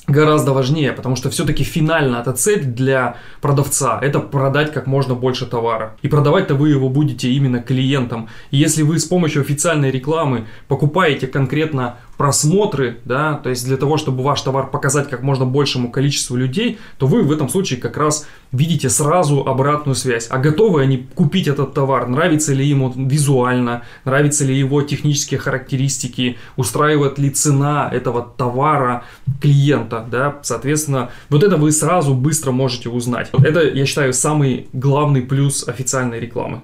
гораздо 0.08 0.52
важнее, 0.52 0.92
потому 0.92 1.16
что 1.16 1.30
все-таки 1.30 1.62
финально 1.62 2.16
эта 2.16 2.32
цель 2.32 2.64
для 2.64 3.16
продавца– 3.40 3.98
это 4.02 4.18
продать 4.18 4.72
как 4.72 4.86
можно 4.86 5.14
больше 5.14 5.46
товара. 5.46 5.96
И 6.02 6.08
продавать-то 6.08 6.54
вы 6.54 6.70
его 6.70 6.88
будете 6.88 7.30
именно 7.30 7.62
клиентам. 7.62 8.28
И 8.50 8.56
если 8.56 8.82
вы 8.82 8.98
с 8.98 9.04
помощью 9.04 9.42
официальной 9.42 9.90
рекламы 9.90 10.46
покупаете 10.66 11.26
конкретно 11.26 11.96
просмотры, 12.18 12.98
да, 13.04 13.34
то 13.34 13.48
есть 13.48 13.64
для 13.64 13.76
того, 13.76 13.96
чтобы 13.96 14.22
ваш 14.24 14.42
товар 14.42 14.68
показать 14.70 15.08
как 15.08 15.22
можно 15.22 15.46
большему 15.46 15.90
количеству 15.90 16.36
людей, 16.36 16.78
то 16.98 17.06
вы 17.06 17.22
в 17.22 17.32
этом 17.32 17.48
случае 17.48 17.80
как 17.80 17.96
раз 17.96 18.26
видите 18.50 18.90
сразу 18.90 19.46
обратную 19.46 19.94
связь. 19.94 20.26
А 20.28 20.38
готовы 20.38 20.82
они 20.82 21.06
купить 21.14 21.46
этот 21.46 21.74
товар? 21.74 22.08
Нравится 22.08 22.52
ли 22.52 22.66
ему 22.66 22.92
визуально? 22.94 23.84
Нравятся 24.04 24.44
ли 24.44 24.58
его 24.58 24.82
технические 24.82 25.38
характеристики? 25.38 26.38
Устраивает 26.56 27.18
ли 27.18 27.30
цена 27.30 27.88
этого 27.90 28.22
товара 28.36 29.04
клиента? 29.40 30.04
Да? 30.10 30.38
Соответственно, 30.42 31.10
вот 31.28 31.44
это 31.44 31.56
вы 31.56 31.70
сразу 31.70 32.14
быстро 32.14 32.50
можете 32.50 32.88
узнать. 32.88 33.30
Это, 33.32 33.62
я 33.62 33.86
считаю, 33.86 34.12
самый 34.12 34.68
главный 34.72 35.22
плюс 35.22 35.66
официальной 35.68 36.18
рекламы. 36.18 36.62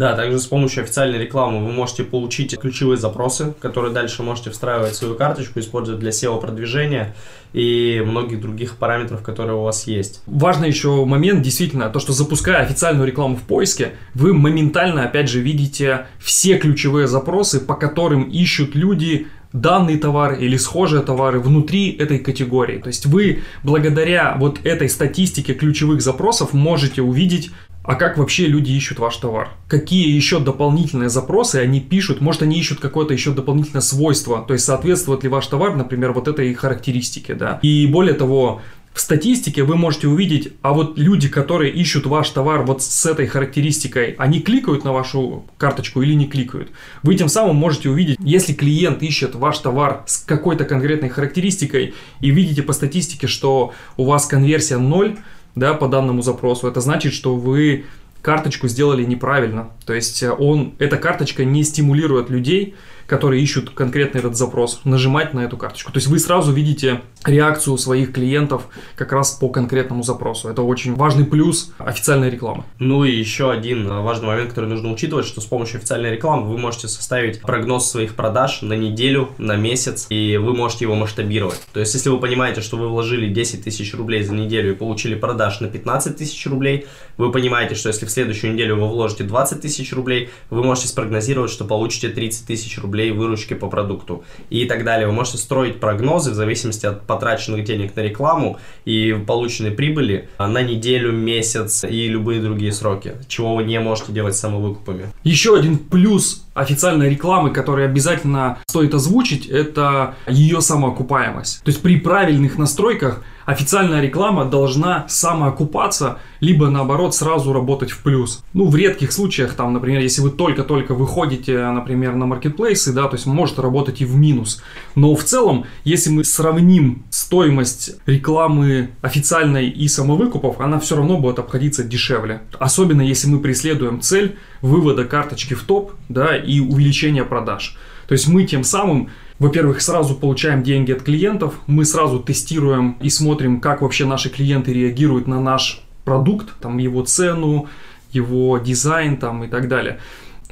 Да, 0.00 0.16
также 0.16 0.38
с 0.38 0.46
помощью 0.46 0.82
официальной 0.84 1.18
рекламы 1.18 1.62
вы 1.62 1.72
можете 1.72 2.04
получить 2.04 2.58
ключевые 2.58 2.96
запросы, 2.96 3.52
которые 3.60 3.92
дальше 3.92 4.22
можете 4.22 4.48
встраивать 4.48 4.92
в 4.92 4.96
свою 4.96 5.14
карточку, 5.14 5.60
использовать 5.60 6.00
для 6.00 6.08
SEO-продвижения 6.08 7.14
и 7.52 8.02
многих 8.02 8.40
других 8.40 8.76
параметров, 8.76 9.22
которые 9.22 9.58
у 9.58 9.62
вас 9.62 9.86
есть. 9.86 10.22
Важный 10.24 10.68
еще 10.68 11.04
момент, 11.04 11.42
действительно, 11.42 11.90
то, 11.90 12.00
что 12.00 12.14
запуская 12.14 12.62
официальную 12.62 13.06
рекламу 13.06 13.36
в 13.36 13.42
поиске, 13.42 13.92
вы 14.14 14.32
моментально, 14.32 15.04
опять 15.04 15.28
же, 15.28 15.40
видите 15.40 16.06
все 16.18 16.56
ключевые 16.56 17.06
запросы, 17.06 17.60
по 17.60 17.74
которым 17.74 18.22
ищут 18.22 18.74
люди 18.74 19.26
данный 19.52 19.98
товар 19.98 20.34
или 20.34 20.56
схожие 20.56 21.02
товары 21.02 21.40
внутри 21.40 21.90
этой 21.90 22.20
категории. 22.20 22.78
То 22.78 22.86
есть 22.86 23.04
вы 23.04 23.42
благодаря 23.64 24.36
вот 24.38 24.60
этой 24.64 24.88
статистике 24.88 25.54
ключевых 25.54 26.00
запросов 26.00 26.54
можете 26.54 27.02
увидеть 27.02 27.50
а 27.82 27.94
как 27.94 28.18
вообще 28.18 28.46
люди 28.46 28.72
ищут 28.72 28.98
ваш 28.98 29.16
товар? 29.16 29.50
Какие 29.68 30.14
еще 30.14 30.38
дополнительные 30.38 31.08
запросы 31.08 31.56
они 31.56 31.80
пишут? 31.80 32.20
Может, 32.20 32.42
они 32.42 32.58
ищут 32.58 32.80
какое-то 32.80 33.14
еще 33.14 33.32
дополнительное 33.32 33.80
свойство? 33.80 34.44
То 34.46 34.52
есть, 34.52 34.66
соответствует 34.66 35.22
ли 35.22 35.28
ваш 35.28 35.46
товар, 35.46 35.74
например, 35.74 36.12
вот 36.12 36.28
этой 36.28 36.52
характеристике, 36.54 37.34
да? 37.34 37.58
И 37.62 37.86
более 37.86 38.14
того, 38.14 38.60
в 38.92 39.00
статистике 39.00 39.62
вы 39.62 39.76
можете 39.76 40.08
увидеть, 40.08 40.52
а 40.62 40.72
вот 40.72 40.98
люди, 40.98 41.28
которые 41.28 41.72
ищут 41.72 42.06
ваш 42.06 42.28
товар 42.30 42.64
вот 42.64 42.82
с 42.82 43.06
этой 43.06 43.26
характеристикой, 43.26 44.14
они 44.18 44.40
кликают 44.40 44.84
на 44.84 44.92
вашу 44.92 45.44
карточку 45.58 46.02
или 46.02 46.12
не 46.12 46.26
кликают. 46.26 46.70
Вы 47.02 47.14
тем 47.14 47.28
самым 47.28 47.56
можете 47.56 47.88
увидеть, 47.88 48.18
если 48.20 48.52
клиент 48.52 49.02
ищет 49.02 49.36
ваш 49.36 49.58
товар 49.58 50.02
с 50.06 50.18
какой-то 50.18 50.64
конкретной 50.64 51.08
характеристикой 51.08 51.94
и 52.20 52.30
видите 52.30 52.62
по 52.62 52.72
статистике, 52.72 53.26
что 53.26 53.72
у 53.96 54.04
вас 54.04 54.26
конверсия 54.26 54.76
0, 54.76 55.18
да, 55.54 55.74
по 55.74 55.88
данному 55.88 56.22
запросу, 56.22 56.68
это 56.68 56.80
значит, 56.80 57.12
что 57.12 57.36
вы 57.36 57.84
карточку 58.22 58.68
сделали 58.68 59.04
неправильно. 59.04 59.70
То 59.86 59.94
есть 59.94 60.22
он, 60.22 60.74
эта 60.78 60.96
карточка 60.96 61.44
не 61.44 61.64
стимулирует 61.64 62.30
людей 62.30 62.74
которые 63.10 63.42
ищут 63.42 63.70
конкретно 63.70 64.18
этот 64.18 64.36
запрос, 64.36 64.82
нажимать 64.84 65.34
на 65.34 65.40
эту 65.40 65.56
карточку. 65.56 65.90
То 65.90 65.96
есть 65.96 66.06
вы 66.06 66.20
сразу 66.20 66.52
видите 66.52 67.00
реакцию 67.24 67.78
своих 67.78 68.12
клиентов 68.12 68.68
как 68.96 69.12
раз 69.12 69.32
по 69.32 69.48
конкретному 69.48 70.02
запросу. 70.02 70.48
Это 70.48 70.62
очень 70.62 70.94
важный 70.94 71.24
плюс 71.24 71.72
официальной 71.78 72.30
рекламы. 72.30 72.64
Ну 72.78 73.04
и 73.04 73.10
еще 73.10 73.50
один 73.50 73.88
важный 73.88 74.26
момент, 74.26 74.50
который 74.50 74.68
нужно 74.68 74.92
учитывать, 74.92 75.26
что 75.26 75.40
с 75.40 75.44
помощью 75.44 75.78
официальной 75.78 76.10
рекламы 76.12 76.48
вы 76.48 76.58
можете 76.58 76.88
составить 76.88 77.40
прогноз 77.40 77.90
своих 77.90 78.14
продаж 78.14 78.62
на 78.62 78.74
неделю, 78.74 79.30
на 79.38 79.56
месяц, 79.56 80.06
и 80.10 80.36
вы 80.36 80.54
можете 80.54 80.84
его 80.84 80.94
масштабировать. 80.94 81.60
То 81.72 81.80
есть 81.80 81.94
если 81.94 82.10
вы 82.10 82.18
понимаете, 82.18 82.60
что 82.60 82.76
вы 82.76 82.88
вложили 82.88 83.28
10 83.28 83.64
тысяч 83.64 83.94
рублей 83.94 84.22
за 84.22 84.34
неделю 84.34 84.72
и 84.72 84.74
получили 84.74 85.14
продаж 85.14 85.60
на 85.60 85.68
15 85.68 86.16
тысяч 86.16 86.46
рублей, 86.46 86.86
вы 87.16 87.32
понимаете, 87.32 87.74
что 87.74 87.88
если 87.88 88.06
в 88.06 88.10
следующую 88.10 88.54
неделю 88.54 88.76
вы 88.76 88.88
вложите 88.88 89.24
20 89.24 89.60
тысяч 89.60 89.92
рублей, 89.92 90.30
вы 90.48 90.62
можете 90.62 90.88
спрогнозировать, 90.88 91.50
что 91.50 91.64
получите 91.64 92.08
30 92.08 92.46
тысяч 92.46 92.78
рублей 92.78 92.90
рублей 92.90 93.12
выручки 93.12 93.54
по 93.54 93.68
продукту 93.68 94.24
и 94.50 94.66
так 94.66 94.84
далее. 94.84 95.06
Вы 95.06 95.12
можете 95.12 95.38
строить 95.38 95.80
прогнозы 95.80 96.32
в 96.32 96.34
зависимости 96.34 96.86
от 96.86 97.06
потраченных 97.10 97.64
денег 97.64 97.96
на 97.96 98.02
рекламу 98.02 98.58
и 98.84 99.20
полученной 99.26 99.72
прибыли 99.72 100.28
на 100.38 100.62
неделю, 100.62 101.10
месяц 101.10 101.82
и 101.82 102.06
любые 102.06 102.40
другие 102.40 102.72
сроки, 102.72 103.14
чего 103.26 103.56
вы 103.56 103.64
не 103.64 103.80
можете 103.80 104.12
делать 104.12 104.36
с 104.36 104.40
самовыкупами. 104.40 105.06
Еще 105.24 105.56
один 105.56 105.76
плюс 105.76 106.46
официальной 106.54 107.10
рекламы, 107.10 107.50
который 107.50 107.84
обязательно 107.84 108.58
стоит 108.68 108.94
озвучить, 108.94 109.46
это 109.46 110.14
ее 110.28 110.60
самоокупаемость. 110.60 111.64
То 111.64 111.70
есть 111.70 111.82
при 111.82 111.98
правильных 111.98 112.58
настройках 112.58 113.24
официальная 113.50 114.00
реклама 114.00 114.44
должна 114.44 115.06
самоокупаться, 115.08 116.18
либо 116.40 116.70
наоборот 116.70 117.14
сразу 117.14 117.52
работать 117.52 117.90
в 117.90 118.02
плюс. 118.02 118.44
Ну, 118.52 118.68
в 118.68 118.76
редких 118.76 119.12
случаях, 119.12 119.54
там, 119.54 119.72
например, 119.72 120.00
если 120.00 120.22
вы 120.22 120.30
только-только 120.30 120.94
выходите, 120.94 121.58
например, 121.70 122.14
на 122.14 122.26
маркетплейсы, 122.26 122.92
да, 122.92 123.08
то 123.08 123.16
есть 123.16 123.26
может 123.26 123.58
работать 123.58 124.00
и 124.00 124.04
в 124.04 124.16
минус. 124.16 124.62
Но 124.94 125.14
в 125.14 125.24
целом, 125.24 125.64
если 125.84 126.10
мы 126.10 126.24
сравним 126.24 127.04
стоимость 127.10 127.96
рекламы 128.06 128.90
официальной 129.02 129.68
и 129.68 129.88
самовыкупов, 129.88 130.60
она 130.60 130.78
все 130.78 130.96
равно 130.96 131.18
будет 131.18 131.38
обходиться 131.40 131.82
дешевле. 131.82 132.42
Особенно 132.58 133.02
если 133.02 133.28
мы 133.28 133.40
преследуем 133.40 134.00
цель 134.00 134.38
вывода 134.62 135.04
карточки 135.04 135.54
в 135.54 135.64
топ, 135.64 135.92
да, 136.08 136.36
и 136.36 136.60
увеличения 136.60 137.24
продаж. 137.24 137.76
То 138.06 138.12
есть 138.12 138.28
мы 138.28 138.44
тем 138.44 138.64
самым 138.64 139.10
во-первых, 139.40 139.80
сразу 139.80 140.14
получаем 140.14 140.62
деньги 140.62 140.92
от 140.92 141.02
клиентов, 141.02 141.54
мы 141.66 141.84
сразу 141.84 142.20
тестируем 142.20 142.98
и 143.00 143.08
смотрим, 143.08 143.60
как 143.60 143.80
вообще 143.80 144.04
наши 144.04 144.28
клиенты 144.28 144.72
реагируют 144.72 145.26
на 145.26 145.40
наш 145.40 145.82
продукт, 146.04 146.54
там 146.60 146.76
его 146.78 147.02
цену, 147.02 147.66
его 148.12 148.58
дизайн 148.58 149.16
там 149.16 149.42
и 149.42 149.48
так 149.48 149.66
далее. 149.68 149.98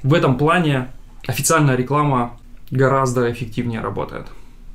В 0.02 0.14
этом 0.14 0.38
плане 0.38 0.88
официальная 1.26 1.76
реклама 1.76 2.38
гораздо 2.70 3.30
эффективнее 3.30 3.80
работает. 3.80 4.26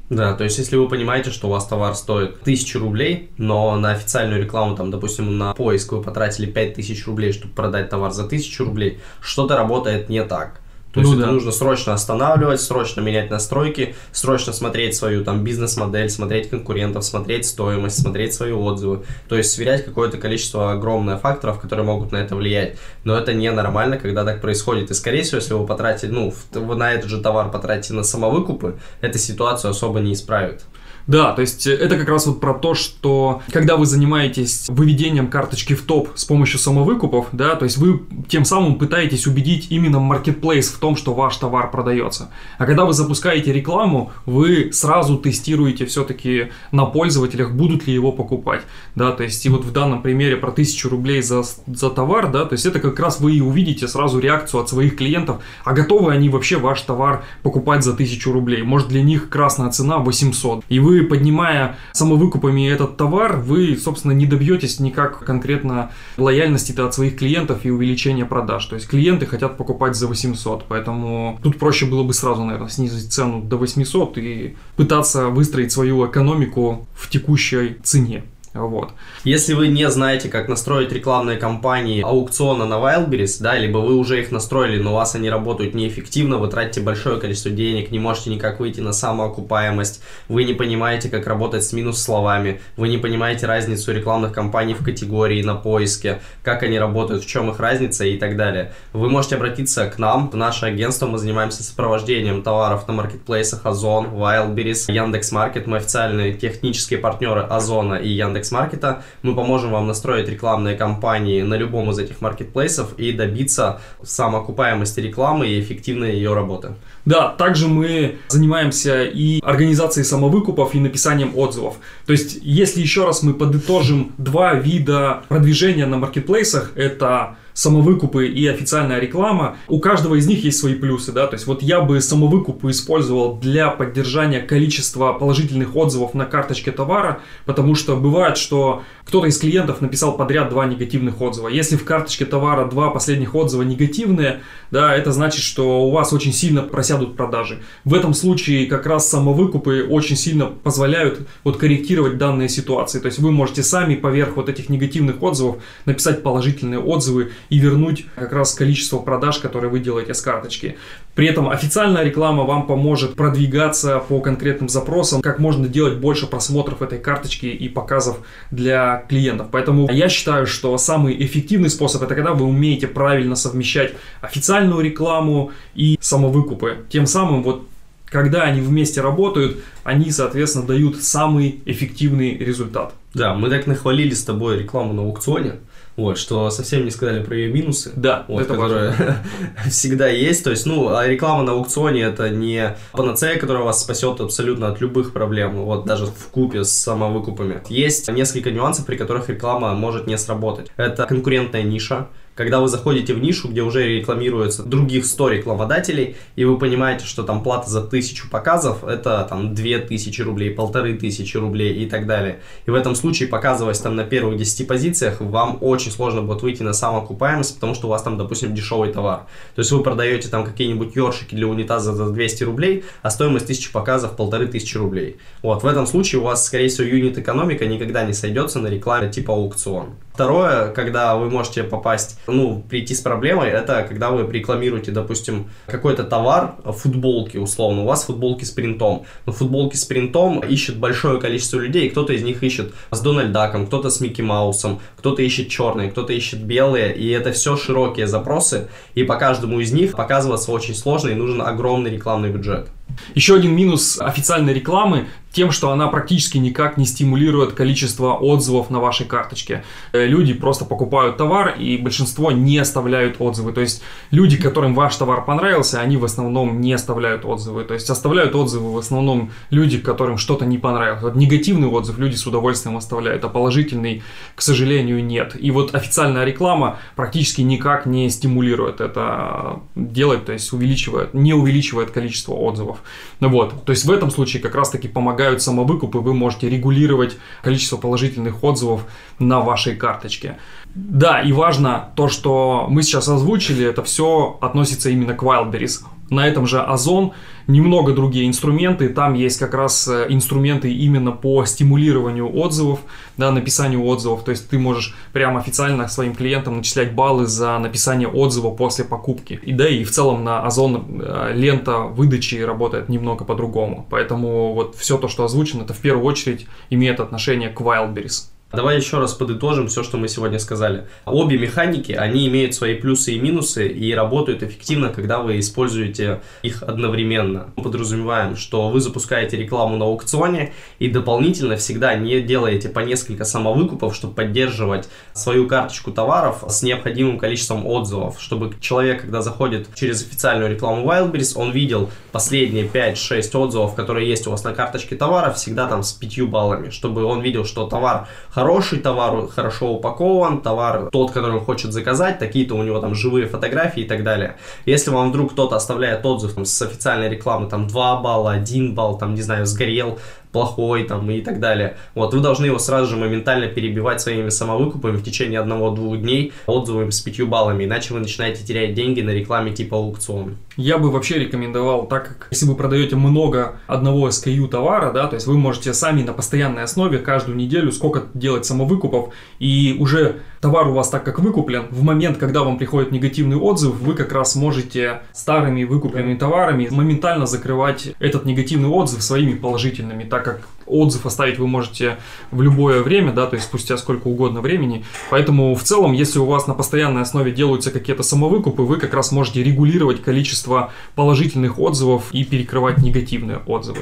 Да, 0.09 0.33
то 0.35 0.43
есть 0.43 0.59
если 0.59 0.75
вы 0.75 0.87
понимаете, 0.87 1.31
что 1.31 1.47
у 1.47 1.51
вас 1.51 1.65
товар 1.65 1.95
стоит 1.95 2.41
1000 2.41 2.77
рублей, 2.77 3.31
но 3.37 3.75
на 3.77 3.93
официальную 3.93 4.43
рекламу, 4.43 4.75
там, 4.75 4.91
допустим, 4.91 5.39
на 5.39 5.53
поиск 5.55 5.91
вы 5.91 6.03
потратили 6.03 6.45
5000 6.45 7.07
рублей, 7.07 7.33
чтобы 7.33 7.55
продать 7.55 7.89
товар 7.89 8.11
за 8.11 8.25
1000 8.25 8.63
рублей, 8.63 8.99
что-то 9.21 9.55
работает 9.55 10.09
не 10.09 10.23
так. 10.23 10.59
То 10.93 10.99
есть 10.99 11.11
ну, 11.11 11.17
это 11.17 11.27
да. 11.27 11.33
нужно 11.33 11.51
срочно 11.51 11.93
останавливать, 11.93 12.61
срочно 12.61 13.01
менять 13.01 13.31
настройки, 13.31 13.95
срочно 14.11 14.53
смотреть 14.53 14.95
свою 14.95 15.23
там 15.23 15.43
бизнес-модель, 15.43 16.09
смотреть 16.09 16.51
конкурентов, 16.51 17.03
смотреть 17.03 17.47
стоимость, 17.47 17.99
смотреть 17.99 18.35
свои 18.35 18.51
отзывы. 18.51 19.03
То 19.27 19.35
есть 19.35 19.51
сверять 19.51 19.83
какое-то 19.85 20.19
количество 20.19 20.71
огромное 20.71 21.17
факторов, 21.17 21.59
которые 21.59 21.85
могут 21.85 22.11
на 22.11 22.17
это 22.17 22.35
влиять. 22.35 22.77
Но 23.05 23.17
это 23.17 23.33
ненормально, 23.33 23.97
когда 23.97 24.23
так 24.23 24.39
происходит. 24.39 24.91
И 24.91 24.93
скорее 24.93 25.23
всего, 25.23 25.37
если 25.37 25.55
вы 25.55 25.65
потратите, 25.65 26.09
ну, 26.09 26.31
вы 26.51 26.75
на 26.75 26.93
этот 26.93 27.09
же 27.09 27.19
товар 27.19 27.49
потратите 27.49 27.95
на 27.95 28.03
самовыкупы, 28.03 28.75
эта 29.01 29.17
ситуацию 29.17 29.71
особо 29.71 29.99
не 29.99 30.13
исправит. 30.13 30.61
Да, 31.07 31.33
то 31.33 31.41
есть 31.41 31.67
э, 31.67 31.73
это 31.73 31.97
как 31.97 32.07
раз 32.07 32.27
вот 32.27 32.39
про 32.39 32.53
то, 32.53 32.73
что 32.73 33.41
когда 33.51 33.75
вы 33.75 33.85
занимаетесь 33.85 34.69
выведением 34.69 35.27
карточки 35.27 35.73
в 35.73 35.81
топ 35.81 36.09
с 36.15 36.25
помощью 36.25 36.59
самовыкупов, 36.59 37.27
да, 37.31 37.55
то 37.55 37.65
есть 37.65 37.77
вы 37.77 38.01
тем 38.27 38.45
самым 38.45 38.75
пытаетесь 38.75 39.27
убедить 39.27 39.67
именно 39.69 39.99
маркетплейс 39.99 40.69
в 40.69 40.79
том, 40.79 40.95
что 40.95 41.13
ваш 41.13 41.35
товар 41.37 41.71
продается. 41.71 42.29
А 42.57 42.65
когда 42.65 42.85
вы 42.85 42.93
запускаете 42.93 43.51
рекламу, 43.51 44.11
вы 44.25 44.71
сразу 44.71 45.17
тестируете 45.17 45.85
все-таки 45.85 46.51
на 46.71 46.85
пользователях, 46.85 47.53
будут 47.53 47.85
ли 47.87 47.93
его 47.93 48.11
покупать, 48.11 48.61
да, 48.95 49.11
то 49.11 49.23
есть 49.23 49.45
и 49.45 49.49
вот 49.49 49.65
в 49.65 49.71
данном 49.71 50.01
примере 50.01 50.37
про 50.37 50.51
1000 50.51 50.89
рублей 50.89 51.21
за, 51.21 51.43
за 51.67 51.89
товар, 51.89 52.31
да, 52.31 52.45
то 52.45 52.53
есть 52.53 52.65
это 52.65 52.79
как 52.79 52.99
раз 52.99 53.19
вы 53.19 53.35
и 53.35 53.41
увидите 53.41 53.87
сразу 53.87 54.19
реакцию 54.19 54.61
от 54.61 54.69
своих 54.69 54.95
клиентов, 54.95 55.41
а 55.65 55.73
готовы 55.73 56.11
они 56.11 56.29
вообще 56.29 56.57
ваш 56.57 56.81
товар 56.81 57.25
покупать 57.41 57.83
за 57.83 57.91
1000 57.91 58.31
рублей, 58.31 58.63
может 58.63 58.87
для 58.87 59.01
них 59.01 59.29
красная 59.29 59.69
цена 59.69 59.97
800, 59.97 60.63
и 60.69 60.79
вы 60.79 60.92
вы, 60.93 61.03
поднимая 61.03 61.77
самовыкупами 61.91 62.69
этот 62.69 62.97
товар, 62.97 63.37
вы, 63.37 63.75
собственно, 63.75 64.11
не 64.11 64.25
добьетесь 64.25 64.79
никак 64.79 65.25
конкретно 65.25 65.91
лояльности 66.17 66.79
от 66.79 66.93
своих 66.93 67.17
клиентов 67.17 67.65
и 67.65 67.71
увеличения 67.71 68.25
продаж. 68.25 68.65
То 68.65 68.75
есть 68.75 68.87
клиенты 68.87 69.25
хотят 69.25 69.57
покупать 69.57 69.95
за 69.95 70.07
800, 70.07 70.65
поэтому 70.67 71.39
тут 71.41 71.57
проще 71.57 71.85
было 71.85 72.03
бы 72.03 72.13
сразу, 72.13 72.43
наверное, 72.43 72.69
снизить 72.69 73.11
цену 73.11 73.41
до 73.41 73.57
800 73.57 74.17
и 74.17 74.55
пытаться 74.75 75.27
выстроить 75.27 75.71
свою 75.71 76.05
экономику 76.07 76.87
в 76.95 77.09
текущей 77.09 77.77
цене. 77.83 78.23
Вот. 78.53 78.91
Если 79.23 79.53
вы 79.53 79.67
не 79.67 79.89
знаете, 79.89 80.29
как 80.29 80.47
настроить 80.47 80.91
рекламные 80.91 81.37
кампании 81.37 82.03
аукциона 82.03 82.65
на 82.65 82.75
Wildberries, 82.75 83.41
да, 83.41 83.57
либо 83.57 83.79
вы 83.79 83.95
уже 83.95 84.19
их 84.19 84.31
настроили, 84.31 84.79
но 84.79 84.91
у 84.91 84.95
вас 84.95 85.15
они 85.15 85.29
работают 85.29 85.73
неэффективно, 85.73 86.37
вы 86.37 86.47
тратите 86.49 86.81
большое 86.81 87.19
количество 87.19 87.49
денег, 87.49 87.89
не 87.89 87.97
можете 87.97 88.29
никак 88.29 88.59
выйти 88.59 88.79
на 88.79 88.93
самоокупаемость, 88.93 90.03
вы 90.27 90.43
не 90.43 90.53
понимаете, 90.53 91.09
как 91.09 91.25
работать 91.25 91.63
с 91.63 91.73
минус 91.73 91.99
словами, 91.99 92.61
вы 92.77 92.89
не 92.89 92.99
понимаете 92.99 93.47
разницу 93.47 93.91
рекламных 93.91 94.33
кампаний 94.33 94.75
в 94.75 94.83
категории, 94.83 95.41
на 95.41 95.55
поиске, 95.55 96.21
как 96.43 96.61
они 96.61 96.77
работают, 96.77 97.23
в 97.23 97.27
чем 97.27 97.49
их 97.49 97.59
разница 97.59 98.05
и 98.05 98.17
так 98.17 98.37
далее. 98.37 98.73
Вы 98.93 99.09
можете 99.09 99.35
обратиться 99.35 99.89
к 99.89 99.97
нам, 99.97 100.29
в 100.29 100.35
наше 100.35 100.67
агентство, 100.67 101.07
мы 101.07 101.17
занимаемся 101.17 101.63
сопровождением 101.63 102.43
товаров 102.43 102.87
на 102.87 102.93
маркетплейсах 102.93 103.65
Озон, 103.65 104.09
Wildberries, 104.09 104.91
Яндекс.Маркет, 104.91 105.65
мы 105.65 105.77
официальные 105.77 106.35
технические 106.35 106.99
партнеры 106.99 107.41
Озона 107.41 107.95
и 107.95 108.09
Яндекс 108.09 108.42
Яндекс.Маркета. 108.43 109.03
Мы 109.21 109.35
поможем 109.35 109.71
вам 109.71 109.87
настроить 109.87 110.27
рекламные 110.27 110.75
кампании 110.75 111.41
на 111.41 111.55
любом 111.55 111.89
из 111.91 111.99
этих 111.99 112.21
маркетплейсов 112.21 112.93
и 112.97 113.11
добиться 113.11 113.79
самоокупаемости 114.03 114.99
рекламы 114.99 115.47
и 115.47 115.59
эффективной 115.59 116.15
ее 116.15 116.33
работы. 116.33 116.75
Да, 117.05 117.29
также 117.29 117.67
мы 117.67 118.17
занимаемся 118.27 119.03
и 119.03 119.41
организацией 119.41 120.05
самовыкупов, 120.05 120.75
и 120.75 120.79
написанием 120.79 121.37
отзывов. 121.37 121.75
То 122.05 122.13
есть, 122.13 122.39
если 122.41 122.81
еще 122.81 123.05
раз 123.05 123.23
мы 123.23 123.33
подытожим 123.33 124.13
два 124.17 124.53
вида 124.53 125.23
продвижения 125.27 125.85
на 125.85 125.97
маркетплейсах, 125.97 126.71
это 126.75 127.35
самовыкупы 127.53 128.27
и 128.27 128.47
официальная 128.47 128.99
реклама, 128.99 129.57
у 129.67 129.79
каждого 129.79 130.15
из 130.15 130.27
них 130.27 130.43
есть 130.43 130.59
свои 130.59 130.75
плюсы, 130.75 131.11
да, 131.11 131.27
то 131.27 131.35
есть 131.35 131.47
вот 131.47 131.61
я 131.61 131.81
бы 131.81 132.01
самовыкупы 132.01 132.71
использовал 132.71 133.37
для 133.37 133.69
поддержания 133.69 134.39
количества 134.39 135.13
положительных 135.13 135.75
отзывов 135.75 136.13
на 136.13 136.25
карточке 136.25 136.71
товара, 136.71 137.21
потому 137.45 137.75
что 137.75 137.95
бывает, 137.95 138.37
что 138.37 138.83
кто-то 139.05 139.27
из 139.27 139.37
клиентов 139.37 139.81
написал 139.81 140.17
подряд 140.17 140.49
два 140.49 140.65
негативных 140.65 141.21
отзыва. 141.21 141.47
Если 141.47 141.75
в 141.75 141.85
карточке 141.85 142.25
товара 142.25 142.65
два 142.65 142.89
последних 142.89 143.35
отзыва 143.35 143.63
негативные, 143.63 144.41
да, 144.71 144.95
это 144.95 145.11
значит, 145.11 145.43
что 145.43 145.83
у 145.83 145.91
вас 145.91 146.13
очень 146.13 146.33
сильно 146.33 146.63
просядут 146.63 147.15
продажи. 147.15 147.61
В 147.83 147.93
этом 147.93 148.13
случае 148.13 148.65
как 148.65 148.85
раз 148.85 149.09
самовыкупы 149.09 149.85
очень 149.87 150.15
сильно 150.15 150.45
позволяют 150.47 151.27
вот 151.43 151.57
корректировать 151.57 152.17
данные 152.17 152.49
ситуации. 152.49 152.99
То 152.99 153.07
есть 153.07 153.19
вы 153.19 153.31
можете 153.31 153.61
сами 153.61 153.95
поверх 153.95 154.35
вот 154.37 154.49
этих 154.49 154.69
негативных 154.69 155.21
отзывов 155.21 155.57
написать 155.85 156.23
положительные 156.23 156.79
отзывы 156.79 157.31
и 157.49 157.59
вернуть 157.59 158.05
как 158.15 158.31
раз 158.31 158.53
количество 158.53 158.99
продаж, 158.99 159.39
которые 159.39 159.69
вы 159.69 159.79
делаете 159.79 160.13
с 160.13 160.21
карточки. 160.21 160.77
При 161.15 161.27
этом 161.27 161.49
официальная 161.49 162.03
реклама 162.03 162.43
вам 162.43 162.65
поможет 162.65 163.15
продвигаться 163.15 163.99
по 163.99 164.19
конкретным 164.19 164.67
запросам, 164.67 165.21
как 165.21 165.37
можно 165.37 165.67
делать 165.67 165.97
больше 165.97 166.25
просмотров 166.25 166.81
этой 166.81 166.97
карточки 166.97 167.45
и 167.45 167.69
показов 167.69 168.19
для 168.49 169.05
клиентов. 169.07 169.47
Поэтому 169.51 169.91
я 169.91 170.09
считаю, 170.09 170.47
что 170.47 170.75
самый 170.77 171.15
эффективный 171.23 171.69
способ 171.69 172.01
это 172.01 172.15
когда 172.15 172.33
вы 172.33 172.45
умеете 172.45 172.87
правильно 172.87 173.35
совмещать 173.35 173.93
официальную 174.21 174.81
рекламу 174.81 175.51
и 175.75 175.99
самовыкупы. 176.01 176.77
Тем 176.89 177.05
самым 177.05 177.43
вот 177.43 177.67
когда 178.05 178.43
они 178.43 178.61
вместе 178.61 179.01
работают, 179.01 179.57
они, 179.83 180.11
соответственно, 180.11 180.65
дают 180.67 181.03
самый 181.03 181.61
эффективный 181.65 182.37
результат. 182.37 182.93
Да, 183.15 183.33
мы 183.33 183.49
так 183.49 183.65
нахвалили 183.65 184.13
с 184.13 184.23
тобой 184.23 184.59
рекламу 184.59 184.93
на 184.93 185.01
аукционе. 185.01 185.53
Вот, 185.95 186.17
что 186.17 186.49
совсем 186.49 186.85
не 186.85 186.91
сказали 186.91 187.23
про 187.23 187.35
ее 187.35 187.53
минусы. 187.53 187.91
Да, 187.95 188.25
вот, 188.27 188.41
это 188.41 188.55
которые 188.55 188.95
всегда 189.69 190.07
есть. 190.07 190.43
То 190.43 190.49
есть, 190.49 190.65
ну, 190.65 190.95
а 190.95 191.07
реклама 191.07 191.43
на 191.43 191.51
аукционе 191.51 192.01
это 192.01 192.29
не 192.29 192.75
панацея, 192.91 193.37
которая 193.37 193.63
вас 193.63 193.81
спасет 193.81 194.19
абсолютно 194.19 194.69
от 194.69 194.81
любых 194.81 195.13
проблем, 195.13 195.55
вот 195.57 195.85
даже 195.85 196.07
в 196.07 196.27
купе 196.31 196.63
с 196.63 196.71
самовыкупами. 196.71 197.61
Есть 197.69 198.11
несколько 198.11 198.51
нюансов, 198.51 198.85
при 198.85 198.95
которых 198.95 199.29
реклама 199.29 199.73
может 199.73 200.07
не 200.07 200.17
сработать. 200.17 200.71
Это 200.77 201.05
конкурентная 201.05 201.63
ниша, 201.63 202.07
когда 202.35 202.59
вы 202.59 202.67
заходите 202.67 203.13
в 203.13 203.19
нишу, 203.19 203.47
где 203.49 203.61
уже 203.61 203.87
рекламируется 203.87 204.63
других 204.63 205.05
100 205.05 205.29
рекламодателей, 205.29 206.15
и 206.35 206.45
вы 206.45 206.57
понимаете, 206.57 207.05
что 207.05 207.23
там 207.23 207.43
плата 207.43 207.69
за 207.69 207.81
тысячу 207.81 208.29
показов, 208.29 208.83
это 208.83 209.25
там 209.29 209.53
2000 209.53 210.21
рублей, 210.21 210.51
полторы 210.51 210.97
тысячи 210.97 211.37
рублей 211.37 211.83
и 211.83 211.89
так 211.89 212.07
далее. 212.07 212.39
И 212.65 212.71
в 212.71 212.75
этом 212.75 212.95
случае, 212.95 213.29
показываясь 213.29 213.79
там 213.79 213.95
на 213.95 214.03
первых 214.03 214.37
10 214.37 214.67
позициях, 214.67 215.21
вам 215.21 215.57
очень 215.61 215.91
сложно 215.91 216.21
будет 216.21 216.41
выйти 216.41 216.63
на 216.63 216.73
самоокупаемость, 216.73 217.55
потому 217.55 217.75
что 217.75 217.87
у 217.87 217.89
вас 217.89 218.01
там, 218.01 218.17
допустим, 218.17 218.55
дешевый 218.55 218.91
товар. 218.91 219.25
То 219.55 219.59
есть 219.59 219.71
вы 219.71 219.83
продаете 219.83 220.29
там 220.29 220.43
какие-нибудь 220.43 220.95
ёршики 220.95 221.35
для 221.35 221.47
унитаза 221.47 221.93
за 221.93 222.09
200 222.09 222.43
рублей, 222.43 222.83
а 223.01 223.09
стоимость 223.09 223.45
1000 223.45 223.71
показов 223.71 224.15
полторы 224.15 224.47
тысячи 224.47 224.77
рублей. 224.77 225.17
Вот, 225.41 225.63
в 225.63 225.67
этом 225.67 225.85
случае 225.85 226.21
у 226.21 226.23
вас, 226.23 226.45
скорее 226.45 226.69
всего, 226.69 226.87
юнит-экономика 226.87 227.65
никогда 227.65 228.03
не 228.03 228.13
сойдется 228.13 228.59
на 228.59 228.67
рекламе 228.67 229.11
типа 229.11 229.33
аукцион. 229.33 229.95
Второе, 230.13 230.69
когда 230.69 231.15
вы 231.15 231.31
можете 231.31 231.63
попасть, 231.63 232.19
ну, 232.27 232.63
прийти 232.69 232.93
с 232.93 233.01
проблемой, 233.01 233.49
это 233.49 233.83
когда 233.89 234.11
вы 234.11 234.31
рекламируете, 234.31 234.91
допустим, 234.91 235.49
какой-то 235.65 236.03
товар, 236.03 236.53
футболки 236.65 237.37
условно, 237.37 237.81
у 237.81 237.85
вас 237.85 238.03
футболки 238.03 238.43
с 238.43 238.51
принтом, 238.51 239.05
но 239.25 239.33
футболки 239.33 239.75
с 239.75 239.85
принтом 239.85 240.41
ищет 240.41 240.77
большое 240.77 241.19
количество 241.19 241.57
людей, 241.57 241.89
кто-то 241.89 242.13
из 242.13 242.21
них 242.21 242.43
ищет 242.43 242.75
с 242.91 242.99
Дональд 242.99 243.31
Даком, 243.31 243.65
кто-то 243.65 243.89
с 243.89 244.01
Микки 244.01 244.21
Маусом, 244.21 244.81
кто-то 244.97 245.23
ищет 245.23 245.49
черные, 245.49 245.89
кто-то 245.89 246.13
ищет 246.13 246.43
белые, 246.43 246.95
и 246.95 247.09
это 247.09 247.31
все 247.31 247.57
широкие 247.57 248.05
запросы, 248.05 248.69
и 248.93 249.03
по 249.03 249.15
каждому 249.15 249.61
из 249.61 249.73
них 249.73 249.93
показываться 249.93 250.51
очень 250.51 250.75
сложно, 250.75 251.09
и 251.09 251.15
нужен 251.15 251.41
огромный 251.41 251.89
рекламный 251.89 252.29
бюджет. 252.29 252.67
Еще 253.15 253.35
один 253.35 253.55
минус 253.55 253.99
официальной 253.99 254.53
рекламы 254.53 255.07
тем, 255.33 255.51
что 255.51 255.71
она 255.71 255.87
практически 255.87 256.37
никак 256.37 256.77
не 256.77 256.85
стимулирует 256.85 257.53
количество 257.53 258.13
отзывов 258.13 258.69
на 258.69 258.79
вашей 258.79 259.05
карточке. 259.05 259.63
Э, 259.91 260.05
люди 260.05 260.33
просто 260.33 260.63
покупают 260.63 261.17
товар, 261.17 261.55
и 261.57 261.77
большинство 261.77 262.31
не 262.31 262.57
оставляют 262.59 263.15
отзывы. 263.19 263.51
То 263.51 263.61
есть 263.61 263.81
люди, 264.11 264.37
которым 264.37 264.75
ваш 264.75 264.95
товар 264.95 265.25
понравился, 265.25 265.81
они 265.81 265.97
в 265.97 266.05
основном 266.05 266.61
не 266.61 266.71
оставляют 266.71 267.25
отзывы. 267.25 267.63
То 267.63 267.73
есть 267.73 267.89
оставляют 267.89 268.35
отзывы 268.35 268.73
в 268.73 268.77
основном 268.77 269.31
люди, 269.49 269.79
которым 269.79 270.17
что-то 270.17 270.45
не 270.45 270.59
понравилось. 270.59 271.01
Вот 271.01 271.15
негативный 271.15 271.67
отзыв 271.67 271.97
люди 271.97 272.15
с 272.15 272.27
удовольствием 272.27 272.77
оставляют, 272.77 273.25
а 273.25 273.29
положительный, 273.29 274.03
к 274.35 274.41
сожалению, 274.41 275.03
нет. 275.03 275.35
И 275.39 275.49
вот 275.49 275.73
официальная 275.73 276.25
реклама 276.25 276.77
практически 276.95 277.41
никак 277.41 277.87
не 277.87 278.09
стимулирует 278.09 278.81
это 278.81 279.61
делать, 279.75 280.25
то 280.25 280.33
есть 280.33 280.53
увеличивает, 280.53 281.15
не 281.15 281.33
увеличивает 281.33 281.89
количество 281.89 282.33
отзывов. 282.33 282.83
Ну 283.19 283.29
вот, 283.29 283.65
то 283.65 283.71
есть 283.71 283.85
в 283.85 283.91
этом 283.91 284.11
случае 284.11 284.43
как 284.43 284.53
раз-таки 284.53 284.87
помогают 285.23 285.41
самовыкупы, 285.41 285.99
вы 285.99 286.13
можете 286.13 286.49
регулировать 286.49 287.17
количество 287.43 287.77
положительных 287.77 288.43
отзывов 288.43 288.85
на 289.19 289.39
вашей 289.39 289.75
карточке. 289.75 290.37
Да, 290.75 291.21
и 291.21 291.31
важно 291.31 291.91
то, 291.95 292.09
что 292.09 292.67
мы 292.69 292.83
сейчас 292.83 293.07
озвучили, 293.07 293.65
это 293.65 293.83
все 293.83 294.37
относится 294.41 294.89
именно 294.89 295.13
к 295.13 295.23
Wildberries. 295.23 295.83
На 296.13 296.27
этом 296.27 296.47
же 296.47 296.61
Озон 296.61 297.13
немного 297.47 297.93
другие 297.93 298.27
инструменты. 298.27 298.89
Там 298.89 299.13
есть 299.13 299.39
как 299.39 299.53
раз 299.53 299.87
э, 299.87 300.05
инструменты 300.09 300.71
именно 300.71 301.11
по 301.11 301.45
стимулированию 301.45 302.33
отзывов, 302.37 302.79
да, 303.17 303.31
написанию 303.31 303.83
отзывов. 303.85 304.23
То 304.23 304.31
есть 304.31 304.49
ты 304.49 304.59
можешь 304.59 304.95
прямо 305.11 305.39
официально 305.39 305.87
своим 305.87 306.15
клиентам 306.15 306.57
начислять 306.57 306.93
баллы 306.93 307.25
за 307.25 307.57
написание 307.59 308.07
отзыва 308.07 308.51
после 308.51 308.85
покупки. 308.85 309.39
И 309.43 309.51
да, 309.53 309.67
и 309.67 309.83
в 309.83 309.91
целом 309.91 310.23
на 310.23 310.45
Озон 310.45 311.01
э, 311.01 311.31
лента 311.33 311.79
выдачи 311.79 312.35
работает 312.35 312.89
немного 312.89 313.25
по-другому. 313.25 313.85
Поэтому 313.89 314.53
вот 314.53 314.75
все 314.75 314.97
то, 314.97 315.07
что 315.07 315.25
озвучено, 315.25 315.63
это 315.63 315.73
в 315.73 315.79
первую 315.79 316.05
очередь 316.05 316.47
имеет 316.69 316.99
отношение 316.99 317.49
к 317.49 317.59
Wildberries. 317.59 318.32
Давай 318.53 318.77
еще 318.77 318.99
раз 318.99 319.15
подытожим 319.15 319.67
все, 319.67 319.81
что 319.81 319.97
мы 319.97 320.07
сегодня 320.07 320.37
сказали. 320.37 320.85
Обе 321.07 321.39
механики, 321.39 321.91
они 321.91 322.27
имеют 322.27 322.53
свои 322.53 322.75
плюсы 322.75 323.13
и 323.13 323.19
минусы 323.19 323.67
и 323.67 323.95
работают 323.95 324.43
эффективно, 324.43 324.89
когда 324.89 325.21
вы 325.21 325.39
используете 325.39 326.21
их 326.43 326.61
одновременно. 326.61 327.51
Мы 327.55 327.63
подразумеваем, 327.63 328.35
что 328.35 328.69
вы 328.69 328.79
запускаете 328.79 329.37
рекламу 329.37 329.77
на 329.77 329.85
аукционе 329.85 330.53
и 330.77 330.87
дополнительно 330.87 331.55
всегда 331.55 331.95
не 331.95 332.21
делаете 332.21 332.69
по 332.69 332.81
несколько 332.81 333.25
самовыкупов, 333.25 333.95
чтобы 333.95 334.13
поддерживать 334.13 334.87
свою 335.13 335.47
карточку 335.47 335.91
товаров 335.91 336.43
с 336.47 336.61
необходимым 336.61 337.17
количеством 337.17 337.65
отзывов, 337.65 338.21
чтобы 338.21 338.53
человек, 338.61 339.01
когда 339.01 339.23
заходит 339.23 339.73
через 339.73 340.03
официальную 340.03 340.51
рекламу 340.51 340.85
Wildberries, 340.87 341.35
он 341.35 341.49
видел 341.49 341.89
последние 342.11 342.67
5-6 342.67 343.35
отзывов, 343.35 343.73
которые 343.73 344.07
есть 344.07 344.27
у 344.27 344.29
вас 344.29 344.43
на 344.43 344.53
карточке 344.53 344.95
товара, 344.95 345.33
всегда 345.33 345.65
там 345.67 345.81
с 345.81 345.91
5 345.91 346.29
баллами, 346.29 346.69
чтобы 346.69 347.03
он 347.03 347.21
видел, 347.21 347.45
что 347.45 347.65
товар 347.65 348.07
хороший 348.29 348.42
товар, 348.83 349.27
хорошо 349.27 349.73
упакован, 349.73 350.41
товар 350.41 350.89
тот, 350.91 351.11
который 351.11 351.37
он 351.39 351.45
хочет 351.45 351.73
заказать, 351.73 352.19
такие-то 352.19 352.55
у 352.55 352.63
него 352.63 352.79
там 352.79 352.95
живые 352.95 353.27
фотографии 353.27 353.83
и 353.83 353.87
так 353.87 354.03
далее. 354.03 354.35
Если 354.65 354.91
вам 354.91 355.09
вдруг 355.09 355.31
кто-то 355.33 355.55
оставляет 355.55 356.05
отзыв 356.05 356.33
там, 356.33 356.45
с 356.45 356.61
официальной 356.61 357.09
рекламы, 357.09 357.49
там 357.49 357.67
2 357.67 358.01
балла, 358.01 358.31
1 358.31 358.75
балл, 358.75 358.97
там, 358.97 359.15
не 359.15 359.21
знаю, 359.21 359.45
сгорел, 359.45 359.99
плохой 360.33 360.83
там 360.83 361.09
и 361.09 361.21
так 361.21 361.39
далее. 361.39 361.77
Вот, 361.95 362.13
вы 362.13 362.19
должны 362.19 362.47
его 362.47 362.59
сразу 362.59 362.87
же 362.87 362.97
моментально 362.97 363.47
перебивать 363.47 364.01
своими 364.01 364.29
самовыкупами 364.29 364.97
в 364.97 365.03
течение 365.03 365.39
одного-двух 365.39 365.99
дней 365.99 366.33
отзывами 366.47 366.89
с 366.89 366.99
пятью 366.99 367.27
баллами, 367.27 367.63
иначе 367.63 367.93
вы 367.93 367.99
начинаете 367.99 368.43
терять 368.43 368.73
деньги 368.73 369.01
на 369.01 369.11
рекламе 369.11 369.53
типа 369.53 369.77
аукцион. 369.77 370.37
Я 370.57 370.77
бы 370.77 370.91
вообще 370.91 371.19
рекомендовал, 371.19 371.87
так 371.87 372.07
как 372.07 372.27
если 372.31 372.45
вы 372.45 372.55
продаете 372.55 372.95
много 372.95 373.59
одного 373.67 374.09
SKU 374.09 374.47
товара, 374.47 374.91
да, 374.91 375.07
то 375.07 375.15
есть 375.15 375.27
вы 375.27 375.37
можете 375.37 375.73
сами 375.73 376.03
на 376.03 376.13
постоянной 376.13 376.63
основе 376.63 376.97
каждую 376.99 377.37
неделю 377.37 377.71
сколько 377.71 378.03
делать 378.13 378.45
самовыкупов, 378.45 379.13
и 379.39 379.77
уже 379.79 380.17
товар 380.41 380.67
у 380.67 380.73
вас 380.73 380.89
так 380.89 381.03
как 381.03 381.19
выкуплен, 381.19 381.67
в 381.71 381.83
момент, 381.83 382.17
когда 382.17 382.43
вам 382.43 382.57
приходит 382.57 382.91
негативный 382.91 383.37
отзыв, 383.37 383.75
вы 383.79 383.93
как 383.93 384.11
раз 384.11 384.35
можете 384.35 385.01
старыми 385.13 385.63
выкупленными 385.63 386.17
товарами 386.17 386.67
моментально 386.69 387.25
закрывать 387.25 387.93
этот 387.99 388.25
негативный 388.25 388.69
отзыв 388.69 389.01
своими 389.01 389.35
положительными, 389.35 390.03
так 390.03 390.22
как 390.23 390.47
отзыв 390.65 391.05
оставить 391.05 391.39
вы 391.39 391.47
можете 391.47 391.97
в 392.31 392.41
любое 392.41 392.81
время, 392.81 393.11
да, 393.11 393.27
то 393.27 393.35
есть 393.35 393.47
спустя 393.47 393.77
сколько 393.77 394.07
угодно 394.07 394.41
времени. 394.41 394.85
Поэтому 395.09 395.55
в 395.55 395.63
целом, 395.63 395.93
если 395.93 396.19
у 396.19 396.25
вас 396.25 396.47
на 396.47 396.53
постоянной 396.53 397.01
основе 397.01 397.31
делаются 397.31 397.71
какие-то 397.71 398.03
самовыкупы, 398.03 398.63
вы 398.63 398.77
как 398.77 398.93
раз 398.93 399.11
можете 399.11 399.43
регулировать 399.43 400.01
количество 400.01 400.71
положительных 400.95 401.59
отзывов 401.59 402.05
и 402.11 402.23
перекрывать 402.23 402.79
негативные 402.79 403.37
отзывы. 403.45 403.79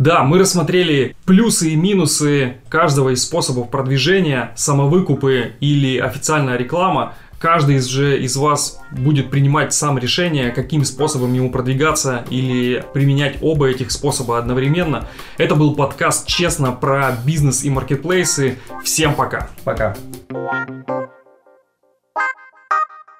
Да, 0.00 0.22
мы 0.24 0.38
рассмотрели 0.38 1.14
плюсы 1.26 1.72
и 1.72 1.76
минусы 1.76 2.56
каждого 2.70 3.10
из 3.10 3.22
способов 3.22 3.68
продвижения, 3.68 4.54
самовыкупы 4.56 5.52
или 5.60 5.98
официальная 5.98 6.56
реклама 6.56 7.16
каждый 7.40 7.76
из 7.76 7.86
же 7.86 8.22
из 8.22 8.36
вас 8.36 8.80
будет 8.92 9.30
принимать 9.30 9.72
сам 9.72 9.98
решение, 9.98 10.50
каким 10.50 10.84
способом 10.84 11.32
ему 11.32 11.50
продвигаться 11.50 12.24
или 12.30 12.84
применять 12.92 13.38
оба 13.40 13.68
этих 13.68 13.90
способа 13.90 14.38
одновременно. 14.38 15.08
Это 15.38 15.56
был 15.56 15.74
подкаст 15.74 16.26
«Честно» 16.28 16.70
про 16.72 17.16
бизнес 17.24 17.64
и 17.64 17.70
маркетплейсы. 17.70 18.58
Всем 18.84 19.14
пока. 19.14 19.48
Пока. 19.64 19.96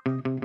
thank 0.06 0.26
you 0.26 0.39